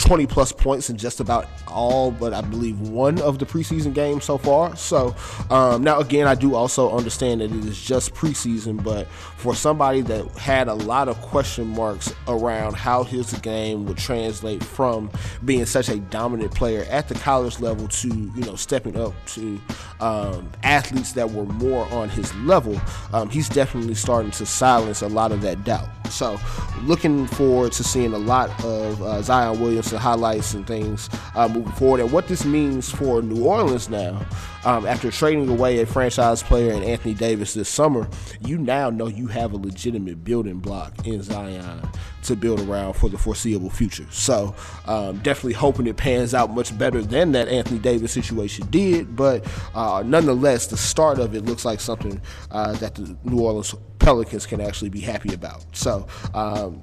20 0.00 0.26
plus 0.26 0.50
points 0.50 0.88
in 0.90 0.96
just 0.96 1.20
about 1.20 1.46
all 1.68 2.10
but 2.10 2.32
I 2.32 2.40
believe 2.40 2.80
one 2.80 3.20
of 3.20 3.38
the 3.38 3.46
preseason 3.46 3.94
games 3.94 4.24
so 4.24 4.38
far. 4.38 4.74
So 4.76 5.14
um, 5.50 5.84
now 5.84 6.00
again, 6.00 6.26
I 6.26 6.34
do 6.34 6.54
also 6.54 6.96
understand 6.96 7.40
that 7.40 7.50
it 7.50 7.64
is 7.64 7.80
just 7.80 8.14
preseason, 8.14 8.82
but 8.82 9.06
for 9.36 9.54
somebody 9.54 10.00
that 10.02 10.26
had 10.38 10.68
a 10.68 10.74
lot 10.74 11.08
of 11.08 11.20
question 11.20 11.68
marks 11.68 12.14
around 12.28 12.76
how 12.76 13.04
his 13.04 13.32
game 13.34 13.86
would 13.86 13.98
translate 13.98 14.62
from 14.64 15.10
being 15.44 15.66
such 15.66 15.88
a 15.88 15.98
dominant 15.98 16.54
player 16.54 16.84
at 16.90 17.08
the 17.08 17.14
college 17.14 17.60
level 17.60 17.86
to 17.88 18.08
you 18.08 18.44
know 18.44 18.56
stepping 18.56 18.96
up 18.98 19.14
to 19.26 19.60
um, 20.00 20.50
athletes 20.62 21.12
that 21.12 21.30
were 21.30 21.46
more 21.46 21.86
on 21.92 22.08
his 22.08 22.34
level, 22.36 22.80
um, 23.12 23.28
he's 23.28 23.48
definitely 23.48 23.94
starting 23.94 24.30
to 24.30 24.46
silence 24.46 25.02
a 25.02 25.08
lot 25.08 25.32
of 25.32 25.42
that 25.42 25.64
doubt. 25.64 25.99
So 26.10 26.38
looking 26.82 27.26
forward 27.26 27.72
to 27.72 27.84
seeing 27.84 28.12
a 28.12 28.18
lot 28.18 28.50
of 28.64 29.02
uh, 29.02 29.22
Zion 29.22 29.60
Williamson 29.60 29.98
highlights 29.98 30.54
and 30.54 30.66
things 30.66 31.08
uh, 31.34 31.48
moving 31.48 31.72
forward, 31.72 32.00
and 32.00 32.12
what 32.12 32.28
this 32.28 32.44
means 32.44 32.90
for 32.90 33.22
New 33.22 33.44
Orleans 33.44 33.88
now. 33.88 34.20
Um, 34.64 34.86
after 34.86 35.10
trading 35.10 35.48
away 35.48 35.80
a 35.80 35.86
franchise 35.86 36.42
player 36.42 36.72
in 36.72 36.82
Anthony 36.82 37.14
Davis 37.14 37.54
this 37.54 37.68
summer, 37.68 38.08
you 38.44 38.58
now 38.58 38.90
know 38.90 39.06
you 39.06 39.26
have 39.28 39.52
a 39.52 39.56
legitimate 39.56 40.22
building 40.22 40.58
block 40.58 41.06
in 41.06 41.22
Zion 41.22 41.80
to 42.24 42.36
build 42.36 42.60
around 42.60 42.94
for 42.94 43.08
the 43.08 43.16
foreseeable 43.16 43.70
future. 43.70 44.06
So, 44.10 44.54
um, 44.86 45.18
definitely 45.18 45.54
hoping 45.54 45.86
it 45.86 45.96
pans 45.96 46.34
out 46.34 46.50
much 46.54 46.76
better 46.76 47.00
than 47.00 47.32
that 47.32 47.48
Anthony 47.48 47.78
Davis 47.78 48.12
situation 48.12 48.66
did. 48.70 49.16
But 49.16 49.46
uh, 49.74 50.02
nonetheless, 50.04 50.66
the 50.66 50.76
start 50.76 51.18
of 51.18 51.34
it 51.34 51.44
looks 51.46 51.64
like 51.64 51.80
something 51.80 52.20
uh, 52.50 52.72
that 52.74 52.94
the 52.94 53.16
New 53.24 53.40
Orleans 53.40 53.74
Pelicans 53.98 54.46
can 54.46 54.60
actually 54.60 54.90
be 54.90 55.00
happy 55.00 55.32
about. 55.34 55.64
So, 55.76 56.06
um, 56.34 56.82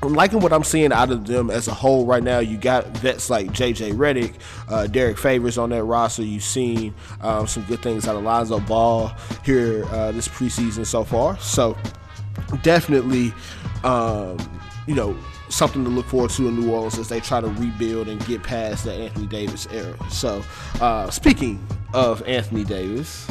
I'm 0.00 0.14
liking 0.14 0.38
what 0.38 0.52
I'm 0.52 0.62
seeing 0.62 0.92
out 0.92 1.10
of 1.10 1.26
them 1.26 1.50
as 1.50 1.66
a 1.66 1.74
whole 1.74 2.06
right 2.06 2.22
now. 2.22 2.38
You 2.38 2.56
got 2.56 2.86
vets 2.98 3.30
like 3.30 3.48
JJ 3.48 3.94
Redick, 3.94 4.34
uh, 4.68 4.86
Derrick 4.86 5.18
Favors 5.18 5.58
on 5.58 5.70
that 5.70 5.82
roster. 5.82 6.22
You've 6.22 6.44
seen 6.44 6.94
um, 7.20 7.48
some 7.48 7.64
good 7.64 7.82
things 7.82 8.06
out 8.06 8.14
of 8.14 8.22
Lonzo 8.22 8.60
Ball 8.60 9.12
here 9.44 9.84
uh, 9.86 10.12
this 10.12 10.28
preseason 10.28 10.86
so 10.86 11.02
far. 11.02 11.38
So 11.40 11.76
definitely, 12.62 13.34
um, 13.82 14.38
you 14.86 14.94
know, 14.94 15.16
something 15.48 15.82
to 15.82 15.90
look 15.90 16.06
forward 16.06 16.30
to 16.30 16.46
in 16.46 16.60
New 16.60 16.70
Orleans 16.70 16.98
as 16.98 17.08
they 17.08 17.18
try 17.18 17.40
to 17.40 17.48
rebuild 17.48 18.08
and 18.08 18.24
get 18.26 18.42
past 18.42 18.84
the 18.84 18.92
Anthony 18.92 19.26
Davis 19.26 19.66
era. 19.72 19.96
So, 20.10 20.42
uh, 20.80 21.10
speaking 21.10 21.66
of 21.92 22.22
Anthony 22.28 22.64
Davis, 22.64 23.26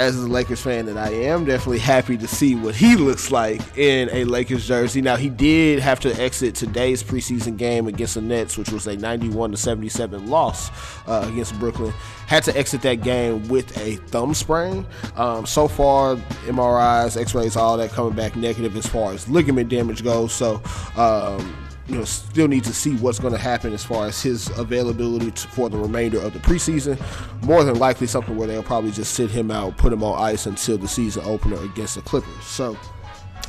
as 0.00 0.16
a 0.16 0.26
Lakers 0.26 0.62
fan 0.62 0.86
that 0.86 0.96
I 0.96 1.10
am, 1.10 1.44
definitely 1.44 1.78
happy 1.78 2.16
to 2.16 2.26
see 2.26 2.54
what 2.54 2.74
he 2.74 2.96
looks 2.96 3.30
like 3.30 3.60
in 3.76 4.08
a 4.10 4.24
Lakers 4.24 4.66
jersey. 4.66 5.02
Now 5.02 5.16
he 5.16 5.28
did 5.28 5.78
have 5.78 6.00
to 6.00 6.20
exit 6.20 6.54
today's 6.54 7.02
preseason 7.02 7.58
game 7.58 7.86
against 7.86 8.14
the 8.14 8.22
Nets, 8.22 8.56
which 8.56 8.70
was 8.70 8.86
a 8.86 8.96
91 8.96 9.50
to 9.50 9.58
77 9.58 10.28
loss 10.28 10.70
uh, 11.06 11.28
against 11.30 11.56
Brooklyn. 11.60 11.92
Had 12.26 12.44
to 12.44 12.56
exit 12.56 12.80
that 12.80 13.02
game 13.02 13.46
with 13.48 13.76
a 13.76 13.96
thumb 14.06 14.32
sprain. 14.32 14.86
Um, 15.16 15.44
so 15.44 15.68
far, 15.68 16.16
MRIs, 16.46 17.20
X-rays, 17.20 17.54
all 17.54 17.76
that 17.76 17.90
coming 17.90 18.14
back 18.14 18.36
negative 18.36 18.74
as 18.76 18.86
far 18.86 19.12
as 19.12 19.28
ligament 19.28 19.68
damage 19.68 20.02
goes. 20.02 20.32
So. 20.32 20.62
Um, 20.96 21.69
you 21.90 21.96
know, 21.96 22.04
still 22.04 22.46
need 22.46 22.64
to 22.64 22.72
see 22.72 22.94
what's 22.96 23.18
going 23.18 23.32
to 23.32 23.38
happen 23.38 23.72
as 23.72 23.84
far 23.84 24.06
as 24.06 24.22
his 24.22 24.48
availability 24.58 25.32
to, 25.32 25.48
for 25.48 25.68
the 25.68 25.76
remainder 25.76 26.20
of 26.20 26.32
the 26.32 26.38
preseason. 26.38 26.98
More 27.44 27.64
than 27.64 27.78
likely, 27.78 28.06
something 28.06 28.36
where 28.36 28.46
they'll 28.46 28.62
probably 28.62 28.92
just 28.92 29.14
sit 29.14 29.30
him 29.30 29.50
out, 29.50 29.76
put 29.76 29.92
him 29.92 30.04
on 30.04 30.20
ice 30.22 30.46
until 30.46 30.78
the 30.78 30.88
season 30.88 31.24
opener 31.24 31.60
against 31.64 31.96
the 31.96 32.02
Clippers. 32.02 32.44
So. 32.44 32.76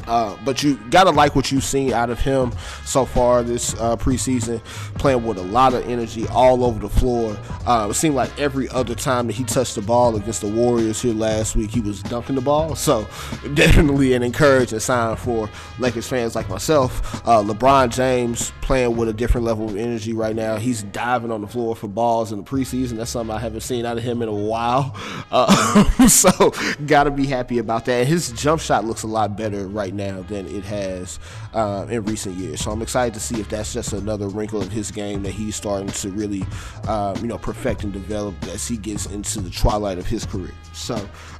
Uh, 0.07 0.37
but 0.43 0.63
you 0.63 0.77
gotta 0.89 1.11
like 1.11 1.35
what 1.35 1.51
you've 1.51 1.63
seen 1.63 1.93
out 1.93 2.09
of 2.09 2.19
him 2.19 2.51
so 2.85 3.05
far 3.05 3.43
this 3.43 3.73
uh, 3.75 3.95
preseason, 3.95 4.63
playing 4.95 5.25
with 5.25 5.37
a 5.37 5.43
lot 5.43 5.73
of 5.73 5.87
energy 5.87 6.27
all 6.27 6.63
over 6.63 6.79
the 6.79 6.89
floor. 6.89 7.37
Uh, 7.65 7.87
it 7.89 7.93
seemed 7.93 8.15
like 8.15 8.37
every 8.39 8.67
other 8.69 8.95
time 8.95 9.27
that 9.27 9.33
he 9.33 9.43
touched 9.43 9.75
the 9.75 9.81
ball 9.81 10.15
against 10.15 10.41
the 10.41 10.47
Warriors 10.47 11.01
here 11.01 11.13
last 11.13 11.55
week, 11.55 11.71
he 11.71 11.81
was 11.81 12.01
dunking 12.03 12.35
the 12.35 12.41
ball. 12.41 12.75
So 12.75 13.07
definitely 13.53 14.13
an 14.13 14.23
encouraging 14.23 14.79
sign 14.79 15.15
for 15.15 15.49
Lakers 15.79 16.07
fans 16.07 16.35
like 16.35 16.49
myself. 16.49 17.21
Uh, 17.27 17.41
LeBron 17.43 17.93
James 17.93 18.51
playing 18.61 18.95
with 18.95 19.09
a 19.09 19.13
different 19.13 19.45
level 19.45 19.69
of 19.69 19.75
energy 19.75 20.13
right 20.13 20.35
now. 20.35 20.55
He's 20.55 20.83
diving 20.83 21.31
on 21.31 21.41
the 21.41 21.47
floor 21.47 21.75
for 21.75 21.87
balls 21.87 22.31
in 22.31 22.37
the 22.37 22.43
preseason. 22.43 22.97
That's 22.97 23.11
something 23.11 23.35
I 23.35 23.39
haven't 23.39 23.61
seen 23.61 23.85
out 23.85 23.97
of 23.97 24.03
him 24.03 24.21
in 24.21 24.29
a 24.29 24.33
while. 24.33 24.95
Uh, 25.33 26.07
so 26.07 26.51
gotta 26.85 27.09
be 27.09 27.25
happy 27.25 27.59
about 27.59 27.85
that. 27.85 28.05
his 28.05 28.31
jump 28.33 28.59
shot 28.59 28.83
looks 28.83 29.03
a 29.03 29.07
lot 29.07 29.37
better 29.37 29.67
right 29.67 29.90
right 29.91 30.11
now 30.11 30.21
than 30.23 30.47
it 30.47 30.63
has 30.63 31.19
uh, 31.53 31.85
in 31.89 32.03
recent 32.03 32.35
years. 32.35 32.61
So 32.61 32.71
I'm 32.71 32.81
excited 32.81 33.13
to 33.13 33.19
see 33.19 33.39
if 33.39 33.49
that's 33.49 33.73
just 33.73 33.93
another 33.93 34.27
wrinkle 34.27 34.61
of 34.61 34.71
his 34.71 34.91
game 34.91 35.23
that 35.23 35.31
he's 35.31 35.55
starting 35.55 35.89
to 35.89 36.09
really, 36.11 36.43
um, 36.87 37.17
you 37.17 37.27
know, 37.27 37.37
perfect 37.37 37.83
and 37.83 37.93
develop 37.93 38.35
as 38.45 38.67
he 38.67 38.77
gets 38.77 39.05
into 39.07 39.41
the 39.41 39.49
twilight 39.49 39.97
of 39.97 40.05
his 40.05 40.25
career. 40.25 40.53
So 40.73 40.95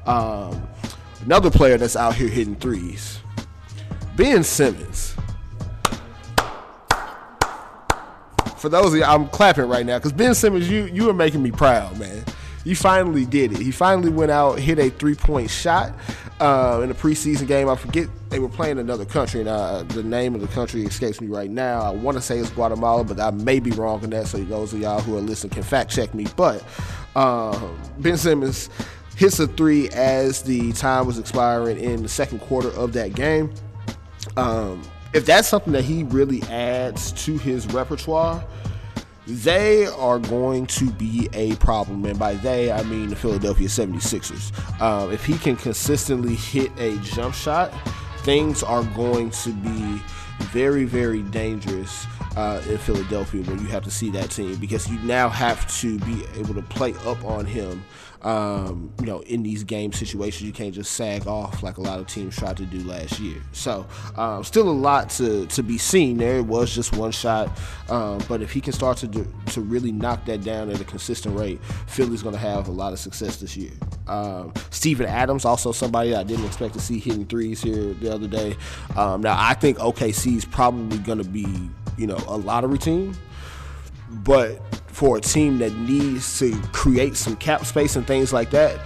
um, 0.06 0.68
another 1.26 1.50
player 1.50 1.78
that's 1.78 1.96
out 1.96 2.16
here 2.16 2.28
hitting 2.28 2.56
threes, 2.56 3.20
Ben 4.16 4.44
Simmons. 4.44 5.16
For 8.58 8.70
those 8.70 8.94
of 8.94 9.00
you, 9.00 9.04
I'm 9.04 9.28
clapping 9.30 9.68
right 9.68 9.86
now 9.86 9.98
because 9.98 10.14
Ben 10.14 10.36
Simmons, 10.36 10.70
you 10.70 10.86
you 10.86 11.10
are 11.10 11.14
making 11.14 11.42
me 11.42 11.50
proud, 11.50 11.98
man. 11.98 12.24
You 12.64 12.76
finally 12.76 13.26
did 13.26 13.54
it. 13.54 13.60
He 13.60 13.72
finally 13.72 14.10
went 14.10 14.32
out, 14.32 14.60
hit 14.60 14.78
a 14.80 14.90
three 14.90 15.16
point 15.16 15.50
shot 15.50 15.94
uh, 16.40 16.82
in 16.84 16.92
a 16.92 16.94
preseason 16.94 17.48
game. 17.48 17.70
I 17.70 17.76
forget 17.76 18.08
they 18.30 18.40
were 18.40 18.50
playing 18.50 18.80
another 18.80 19.06
country, 19.06 19.42
and 19.42 19.50
uh, 19.50 19.84
the 19.84 20.04
name 20.04 20.36
of 20.36 20.42
the 20.42 20.48
country 20.48 20.84
escapes 20.84 21.22
me 21.22 21.28
right 21.28 21.50
now. 21.50 21.82
I 21.82 21.90
want 21.92 22.18
to 22.18 22.22
say 22.22 22.38
it's 22.38 22.50
Guatemala, 22.52 23.04
but 23.04 23.20
I 23.20 23.32
may 23.32 23.60
be 23.60 23.72
wrong 23.72 24.04
on 24.04 24.12
that. 24.12 24.28
So 24.28 24.38
those 24.44 24.74
of 24.74 24.80
y'all 24.80 25.02
who 25.02 25.18
are 25.18 25.22
listening 25.22 25.52
can 25.52 25.64
fact 25.64 25.92
check 25.92 26.14
me. 26.14 26.28
But 26.36 26.64
uh, 27.16 27.60
Ben 28.00 28.18
Simmons 28.18 28.70
hits 29.16 29.40
a 29.40 29.48
three 29.48 29.90
as 29.90 30.42
the 30.44 30.72
time 30.74 31.06
was 31.06 31.20
expiring 31.20 31.80
in 31.80 32.04
the 32.04 32.10
second 32.10 32.40
quarter 32.40 32.70
of 32.70 32.94
that 32.94 33.14
game. 33.14 33.54
Um, 34.38 34.82
if 35.14 35.26
that's 35.26 35.48
something 35.48 35.74
that 35.74 35.84
he 35.84 36.04
really 36.04 36.42
adds 36.44 37.12
to 37.26 37.38
his 37.38 37.68
repertoire, 37.68 38.44
they 39.28 39.86
are 39.86 40.20
going 40.20 40.66
to 40.68 40.90
be 40.92 41.30
a 41.34 41.56
problem. 41.58 42.06
And 42.06 42.18
by 42.18 42.34
they, 42.36 42.72
I 42.72 42.84
mean 42.84 43.10
the 43.10 43.16
Philadelphia 43.16 43.68
76ers. 43.68 44.82
Um, 44.82 45.12
if 45.12 45.26
he 45.26 45.38
can 45.38 45.56
consistently 45.56 46.36
hit 46.36 46.72
a 46.78 46.98
jump 47.00 47.36
shot, 47.36 47.72
things 48.20 48.64
are 48.64 48.84
going 48.96 49.32
to 49.32 49.52
be 49.52 50.02
very, 50.46 50.86
very 50.86 51.22
dangerous 51.24 52.06
uh, 52.36 52.62
in 52.68 52.78
Philadelphia 52.78 53.44
when 53.44 53.60
you 53.60 53.68
have 53.68 53.84
to 53.84 53.92
see 53.92 54.10
that 54.12 54.32
team 54.32 54.56
because 54.56 54.90
you 54.90 54.98
now 55.00 55.30
have 55.30 55.72
to 55.80 56.00
be 56.00 56.26
able 56.36 56.54
to 56.54 56.62
play 56.64 56.94
up 57.06 57.24
on 57.24 57.46
him 57.46 57.84
um, 58.24 58.94
you 59.00 59.06
know, 59.08 59.22
in 59.22 59.44
these 59.44 59.64
game 59.64 59.92
situations, 59.92 60.44
you 60.44 60.54
can't 60.54 60.74
just 60.74 60.92
sag 60.92 61.28
off 61.28 61.64
like 61.64 61.78
a 61.78 61.82
lot 61.82 62.00
of 62.00 62.08
teams 62.08 62.36
tried 62.36 62.58
to 62.58 62.66
do 62.66 62.80
last 62.80 63.20
year. 63.20 63.42
So, 63.52 63.86
um, 64.16 64.44
still 64.44 64.70
a 64.70 64.72
lot 64.72 65.10
to, 65.12 65.48
to 65.48 65.64
be 65.64 65.78
seen 65.78 66.18
there. 66.18 66.38
It 66.38 66.46
was 66.46 66.74
just 66.74 66.96
one 66.96 67.12
shot, 67.12 67.50
um, 67.90 68.20
but 68.28 68.42
if 68.42 68.52
he 68.52 68.62
can 68.62 68.74
start 68.74 68.98
to 68.98 69.08
do, 69.08 69.28
to 69.48 69.62
really 69.62 69.92
knock 69.92 70.26
that 70.26 70.44
down 70.44 70.70
at 70.70 70.80
a 70.80 70.84
consistent 70.84 71.38
rate, 71.38 71.64
Philly's 71.88 72.22
going 72.22 72.36
to 72.36 72.40
have 72.42 72.68
a 72.68 72.72
lot 72.72 72.94
of 72.94 73.00
success 73.00 73.38
this 73.38 73.58
year. 73.58 73.72
Um, 74.08 74.54
Steven 74.70 75.08
Adams, 75.08 75.46
also 75.46 75.72
somebody 75.72 76.14
I 76.16 76.24
didn't 76.24 76.46
expect 76.46 76.74
to 76.74 76.80
see 76.80 77.00
hitting 77.00 77.26
threes 77.26 77.62
here 77.62 77.94
the 77.94 78.14
other 78.14 78.28
day. 78.28 78.56
Um, 78.96 79.22
now, 79.22 79.36
I 79.38 79.54
think 79.56 79.78
OKC 79.80 80.36
is 80.36 80.46
probably 80.46 81.00
going 81.00 81.18
to 81.18 81.28
be, 81.28 81.48
you 81.98 82.08
know, 82.08 82.22
a 82.28 82.38
lottery 82.38 82.78
team, 82.78 83.16
but 84.10 84.62
for 85.02 85.18
a 85.18 85.20
team 85.20 85.58
that 85.58 85.74
needs 85.78 86.38
to 86.38 86.56
create 86.74 87.18
some 87.18 87.36
cap 87.38 87.66
space 87.66 87.96
and 87.96 88.06
things 88.06 88.32
like 88.32 88.52
that, 88.52 88.80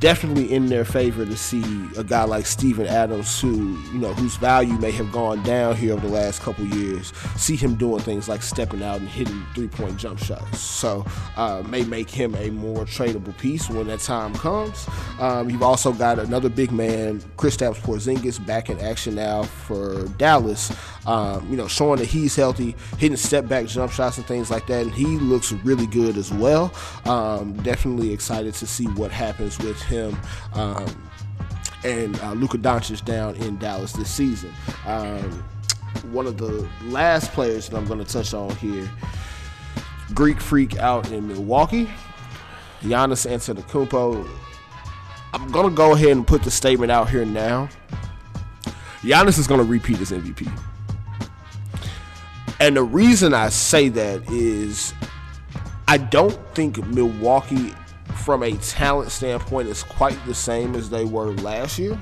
definitely 0.00 0.52
in 0.52 0.66
their 0.66 0.84
favor 0.84 1.24
to 1.24 1.34
see 1.34 1.64
a 1.96 2.04
guy 2.04 2.24
like 2.24 2.44
Steven 2.44 2.86
Adams, 2.86 3.40
who 3.40 3.78
you 3.90 3.98
know 3.98 4.12
whose 4.12 4.36
value 4.36 4.74
may 4.74 4.90
have 4.90 5.10
gone 5.12 5.42
down 5.44 5.74
here 5.74 5.94
over 5.94 6.06
the 6.06 6.12
last 6.12 6.42
couple 6.42 6.66
years, 6.66 7.10
see 7.36 7.56
him 7.56 7.74
doing 7.74 8.00
things 8.00 8.28
like 8.28 8.42
stepping 8.42 8.82
out 8.82 9.00
and 9.00 9.08
hitting 9.08 9.42
three-point 9.54 9.96
jump 9.96 10.18
shots. 10.18 10.60
So 10.60 11.06
uh, 11.36 11.62
may 11.70 11.84
make 11.84 12.10
him 12.10 12.34
a 12.34 12.50
more 12.50 12.84
tradable 12.84 13.34
piece 13.38 13.70
when 13.70 13.86
that 13.86 14.00
time 14.00 14.34
comes. 14.34 14.86
Um, 15.18 15.48
you've 15.48 15.62
also 15.62 15.90
got 15.90 16.18
another 16.18 16.50
big 16.50 16.70
man, 16.70 17.20
Kristaps 17.38 17.76
Porzingis, 17.76 18.44
back 18.44 18.68
in 18.68 18.78
action 18.80 19.14
now 19.14 19.44
for 19.44 20.06
Dallas. 20.18 20.70
Um, 21.06 21.48
you 21.48 21.56
know, 21.56 21.68
showing 21.68 22.00
that 22.00 22.08
he's 22.08 22.34
healthy, 22.34 22.74
hitting 22.98 23.16
step 23.16 23.46
back 23.46 23.66
jump 23.66 23.92
shots 23.92 24.18
and 24.18 24.26
things 24.26 24.50
like 24.50 24.66
that, 24.66 24.82
and 24.82 24.92
he 24.92 25.06
looks 25.18 25.52
really 25.52 25.86
good 25.86 26.16
as 26.16 26.32
well. 26.32 26.74
Um, 27.04 27.52
definitely 27.62 28.12
excited 28.12 28.54
to 28.54 28.66
see 28.66 28.86
what 28.86 29.12
happens 29.12 29.58
with 29.58 29.80
him 29.82 30.16
um, 30.54 31.08
and 31.84 32.18
uh, 32.20 32.32
Luka 32.32 32.58
Doncic 32.58 33.04
down 33.04 33.36
in 33.36 33.56
Dallas 33.58 33.92
this 33.92 34.10
season. 34.10 34.52
Um, 34.84 35.44
one 36.12 36.26
of 36.26 36.36
the 36.38 36.68
last 36.84 37.32
players 37.32 37.68
that 37.68 37.76
I'm 37.76 37.86
going 37.86 38.04
to 38.04 38.12
touch 38.12 38.34
on 38.34 38.54
here, 38.56 38.90
Greek 40.14 40.40
Freak 40.40 40.78
out 40.78 41.10
in 41.10 41.28
Milwaukee, 41.28 41.88
Giannis 42.82 43.26
Antetokounmpo. 43.26 44.28
I'm 45.32 45.50
going 45.50 45.68
to 45.68 45.74
go 45.74 45.92
ahead 45.92 46.10
and 46.10 46.26
put 46.26 46.42
the 46.42 46.50
statement 46.50 46.90
out 46.90 47.10
here 47.10 47.24
now. 47.24 47.68
Giannis 49.02 49.38
is 49.38 49.46
going 49.46 49.60
to 49.60 49.66
repeat 49.66 49.98
his 49.98 50.10
MVP. 50.10 50.50
And 52.58 52.76
the 52.76 52.82
reason 52.82 53.34
I 53.34 53.50
say 53.50 53.88
that 53.90 54.30
is 54.30 54.94
I 55.88 55.98
don't 55.98 56.38
think 56.54 56.84
Milwaukee 56.86 57.74
from 58.16 58.42
a 58.42 58.52
talent 58.56 59.10
standpoint 59.12 59.68
is 59.68 59.82
quite 59.82 60.18
the 60.26 60.34
same 60.34 60.74
as 60.74 60.90
they 60.90 61.04
were 61.04 61.32
last 61.32 61.78
year. 61.78 61.98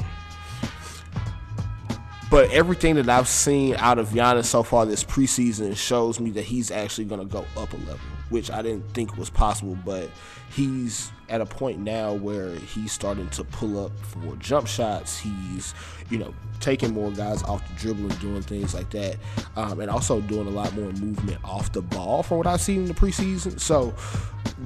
But 2.30 2.50
everything 2.50 2.94
that 2.96 3.08
I've 3.08 3.28
seen 3.28 3.76
out 3.76 3.98
of 3.98 4.08
Giannis 4.08 4.46
so 4.46 4.62
far 4.62 4.86
this 4.86 5.04
preseason 5.04 5.76
shows 5.76 6.18
me 6.18 6.30
that 6.30 6.42
he's 6.42 6.70
actually 6.70 7.04
going 7.04 7.20
to 7.20 7.26
go 7.26 7.44
up 7.56 7.72
a 7.72 7.76
level, 7.76 8.00
which 8.34 8.50
I 8.50 8.62
didn't 8.62 8.92
think 8.94 9.16
was 9.16 9.30
possible. 9.30 9.78
But 9.84 10.10
he's 10.50 11.12
at 11.28 11.40
a 11.40 11.46
point 11.46 11.78
now 11.78 12.12
where 12.12 12.56
he's 12.56 12.90
starting 12.90 13.30
to 13.30 13.44
pull 13.44 13.86
up 13.86 13.92
for 14.00 14.34
jump 14.36 14.66
shots. 14.66 15.16
He's, 15.16 15.72
you 16.10 16.18
know, 16.18 16.34
taking 16.58 16.92
more 16.92 17.12
guys 17.12 17.44
off 17.44 17.66
the 17.68 17.74
dribble 17.74 18.10
and 18.10 18.20
doing 18.20 18.42
things 18.42 18.74
like 18.74 18.90
that, 18.90 19.16
um, 19.54 19.78
and 19.78 19.88
also 19.88 20.20
doing 20.20 20.48
a 20.48 20.50
lot 20.50 20.74
more 20.74 20.90
movement 20.94 21.38
off 21.44 21.72
the 21.72 21.80
ball 21.80 22.24
from 22.24 22.38
what 22.38 22.48
I've 22.48 22.60
seen 22.60 22.78
in 22.82 22.86
the 22.86 22.94
preseason. 22.94 23.60
So 23.60 23.94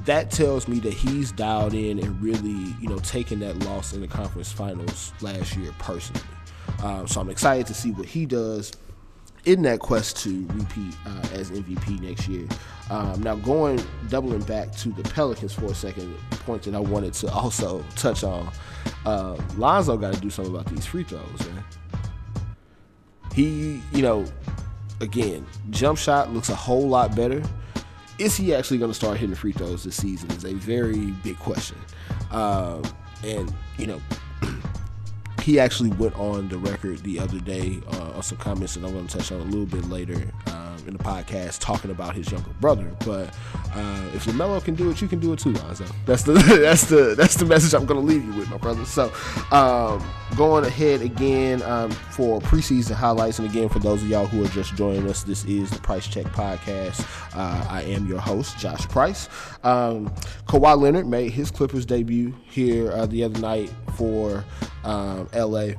that 0.06 0.30
tells 0.30 0.66
me 0.66 0.80
that 0.80 0.94
he's 0.94 1.30
dialed 1.30 1.74
in 1.74 1.98
and 1.98 2.20
really, 2.22 2.74
you 2.80 2.88
know, 2.88 2.98
taking 3.00 3.38
that 3.40 3.58
loss 3.64 3.92
in 3.92 4.00
the 4.00 4.08
conference 4.08 4.50
finals 4.50 5.12
last 5.20 5.56
year 5.56 5.74
personally. 5.78 6.22
Um, 6.82 7.06
so 7.06 7.20
I'm 7.20 7.28
excited 7.28 7.66
to 7.66 7.74
see 7.74 7.90
what 7.90 8.06
he 8.06 8.24
does 8.24 8.72
in 9.44 9.62
that 9.62 9.80
quest 9.80 10.16
to 10.18 10.46
repeat 10.54 10.94
uh, 11.06 11.28
as 11.32 11.50
MVP 11.50 12.00
next 12.00 12.28
year. 12.28 12.46
Um, 12.90 13.22
now, 13.22 13.34
going 13.36 13.82
doubling 14.08 14.42
back 14.42 14.72
to 14.76 14.90
the 14.90 15.02
Pelicans 15.02 15.52
for 15.52 15.66
a 15.66 15.74
second, 15.74 16.14
point 16.30 16.62
that 16.62 16.74
I 16.74 16.80
wanted 16.80 17.14
to 17.14 17.30
also 17.32 17.84
touch 17.96 18.24
on. 18.24 18.50
Uh, 19.04 19.36
Lonzo 19.56 19.96
got 19.96 20.14
to 20.14 20.20
do 20.20 20.30
something 20.30 20.54
about 20.54 20.66
these 20.66 20.86
free 20.86 21.04
throws, 21.04 21.38
man. 21.46 21.64
He, 23.34 23.80
you 23.92 24.02
know, 24.02 24.24
again, 25.00 25.46
jump 25.70 25.98
shot 25.98 26.32
looks 26.32 26.48
a 26.48 26.54
whole 26.54 26.88
lot 26.88 27.14
better. 27.14 27.42
Is 28.18 28.36
he 28.36 28.52
actually 28.52 28.78
going 28.78 28.90
to 28.90 28.96
start 28.96 29.16
hitting 29.16 29.36
free 29.36 29.52
throws 29.52 29.84
this 29.84 29.96
season? 29.96 30.30
Is 30.32 30.44
a 30.44 30.54
very 30.54 31.12
big 31.22 31.38
question. 31.38 31.78
Um, 32.32 32.82
and 33.24 33.52
you 33.76 33.86
know, 33.86 34.00
he 35.48 35.58
actually 35.58 35.88
went 35.92 36.14
on 36.18 36.46
the 36.50 36.58
record 36.58 36.98
the 36.98 37.18
other 37.18 37.38
day 37.38 37.80
uh, 37.94 38.10
on 38.16 38.22
some 38.22 38.36
comments 38.36 38.74
that 38.74 38.84
I'm 38.84 38.92
going 38.92 39.06
to 39.06 39.16
touch 39.16 39.32
on 39.32 39.40
a 39.40 39.44
little 39.44 39.64
bit 39.64 39.88
later. 39.88 40.30
Um, 40.48 40.67
in 40.88 40.96
the 40.96 41.02
podcast, 41.02 41.60
talking 41.60 41.90
about 41.90 42.14
his 42.14 42.30
younger 42.30 42.50
brother. 42.60 42.90
But 43.04 43.28
uh, 43.74 44.10
if 44.14 44.24
Lamelo 44.24 44.62
can 44.64 44.74
do 44.74 44.90
it, 44.90 45.00
you 45.00 45.08
can 45.08 45.20
do 45.20 45.32
it 45.32 45.38
too, 45.38 45.52
Lonzo. 45.52 45.84
That's 46.06 46.22
the 46.22 46.32
that's 46.62 46.86
the 46.86 47.14
that's 47.16 47.36
the 47.36 47.44
message 47.44 47.74
I'm 47.74 47.86
going 47.86 48.00
to 48.00 48.06
leave 48.06 48.24
you 48.24 48.32
with, 48.32 48.50
my 48.50 48.56
brother. 48.56 48.84
So 48.84 49.12
um, 49.52 50.04
going 50.36 50.64
ahead 50.64 51.02
again 51.02 51.62
um, 51.62 51.90
for 51.90 52.40
preseason 52.40 52.92
highlights, 52.92 53.38
and 53.38 53.48
again 53.48 53.68
for 53.68 53.78
those 53.78 54.02
of 54.02 54.08
y'all 54.08 54.26
who 54.26 54.44
are 54.44 54.48
just 54.48 54.74
joining 54.74 55.08
us, 55.08 55.22
this 55.22 55.44
is 55.44 55.70
the 55.70 55.78
Price 55.80 56.08
Check 56.08 56.26
Podcast. 56.26 57.06
Uh, 57.36 57.66
I 57.68 57.82
am 57.82 58.06
your 58.06 58.20
host, 58.20 58.58
Josh 58.58 58.88
Price. 58.88 59.28
Um, 59.62 60.08
Kawhi 60.46 60.80
Leonard 60.80 61.06
made 61.06 61.32
his 61.32 61.50
Clippers 61.50 61.86
debut 61.86 62.34
here 62.44 62.90
uh, 62.92 63.06
the 63.06 63.24
other 63.24 63.38
night 63.40 63.70
for 63.96 64.44
um, 64.84 65.28
LA 65.34 65.72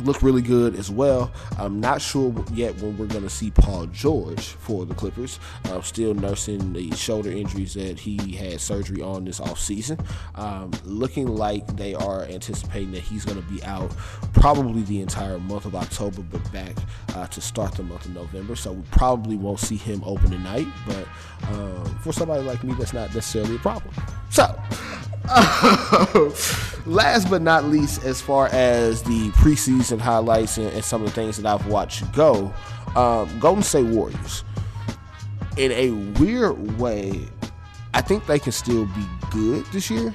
look 0.00 0.22
really 0.22 0.42
good 0.42 0.74
as 0.74 0.90
well. 0.90 1.32
I'm 1.58 1.80
not 1.80 2.00
sure 2.00 2.34
yet 2.52 2.76
when 2.80 2.96
we're 2.96 3.06
going 3.06 3.22
to 3.22 3.30
see 3.30 3.50
Paul 3.50 3.86
George 3.86 4.40
for 4.40 4.86
the 4.86 4.94
Clippers. 4.94 5.38
Still 5.82 6.14
nursing 6.14 6.72
the 6.72 6.90
shoulder 6.94 7.30
injuries 7.30 7.74
that 7.74 7.98
he 7.98 8.32
had 8.32 8.60
surgery 8.60 9.02
on 9.02 9.24
this 9.24 9.40
offseason. 9.40 10.04
Um, 10.34 10.70
looking 10.84 11.26
like 11.26 11.66
they 11.76 11.94
are 11.94 12.24
anticipating 12.24 12.92
that 12.92 13.02
he's 13.02 13.24
going 13.24 13.40
to 13.42 13.48
be 13.48 13.62
out 13.64 13.90
probably 14.32 14.82
the 14.82 15.00
entire 15.00 15.38
month 15.38 15.64
of 15.64 15.74
October, 15.74 16.22
but 16.22 16.52
back 16.52 16.76
uh, 17.14 17.26
to 17.28 17.40
start 17.40 17.72
the 17.72 17.82
month 17.82 18.06
of 18.06 18.14
November. 18.14 18.56
So 18.56 18.72
we 18.72 18.82
probably 18.90 19.36
won't 19.36 19.60
see 19.60 19.76
him 19.76 20.02
open 20.04 20.30
tonight, 20.30 20.66
but 20.86 21.06
um, 21.48 21.98
for 22.02 22.12
somebody 22.12 22.42
like 22.42 22.62
me, 22.64 22.74
that's 22.74 22.92
not 22.92 23.14
necessarily 23.14 23.56
a 23.56 23.58
problem. 23.60 23.94
So, 24.30 24.60
last 26.86 27.28
but 27.28 27.42
not 27.42 27.64
least, 27.64 28.02
as 28.04 28.20
far 28.20 28.48
as 28.48 29.02
the 29.02 29.30
preseason 29.32 30.00
highlights 30.00 30.56
and, 30.56 30.68
and 30.68 30.84
some 30.84 31.02
of 31.02 31.08
the 31.08 31.14
things 31.14 31.36
that 31.36 31.46
I've 31.46 31.66
watched 31.66 32.10
go, 32.12 32.52
um, 32.96 33.38
Golden 33.38 33.62
State 33.62 33.86
Warriors. 33.86 34.44
In 35.56 35.72
a 35.72 35.90
weird 36.20 36.78
way, 36.78 37.28
I 37.92 38.00
think 38.00 38.26
they 38.26 38.38
can 38.38 38.52
still 38.52 38.86
be 38.86 39.04
good 39.30 39.66
this 39.66 39.90
year. 39.90 40.14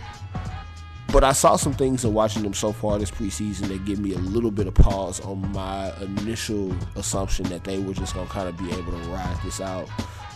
But 1.12 1.24
I 1.24 1.32
saw 1.32 1.58
some 1.58 1.74
things 1.74 2.06
in 2.06 2.14
watching 2.14 2.42
them 2.42 2.56
so 2.56 2.72
far 2.72 2.98
this 2.98 3.12
preseason 3.12 3.68
that 3.68 3.86
give 3.86 4.00
me 4.00 4.16
a 4.16 4.18
little 4.18 4.50
bit 4.50 4.66
of 4.66 4.74
pause 4.74 5.20
on 5.20 5.52
my 5.52 5.94
initial 6.02 6.76
assumption 6.96 7.46
that 7.50 7.64
they 7.64 7.78
were 7.78 7.94
just 7.94 8.16
going 8.16 8.26
to 8.26 8.34
kind 8.34 8.50
of 8.50 8.58
be 8.58 8.72
able 8.72 8.94
to 8.94 9.10
ride 9.10 9.38
this 9.44 9.62
out 9.62 9.88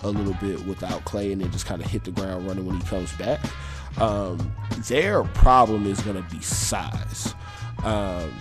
a 0.04 0.10
little 0.10 0.36
bit 0.36 0.64
without 0.68 1.04
Clay 1.04 1.32
and 1.32 1.42
then 1.42 1.52
just 1.52 1.66
kind 1.66 1.82
of 1.82 1.90
hit 1.90 2.04
the 2.04 2.12
ground 2.12 2.46
running 2.46 2.64
when 2.64 2.80
he 2.80 2.84
comes 2.86 3.12
back. 3.14 3.40
Um, 4.00 4.54
their 4.88 5.24
problem 5.24 5.88
is 5.88 6.00
going 6.02 6.22
to 6.22 6.30
be 6.36 6.42
size. 6.42 7.34
Um, 7.84 8.32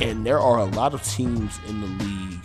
and 0.00 0.24
there 0.24 0.40
are 0.40 0.58
a 0.58 0.64
lot 0.64 0.94
of 0.94 1.02
teams 1.02 1.58
in 1.68 1.80
the 1.80 2.04
league 2.04 2.40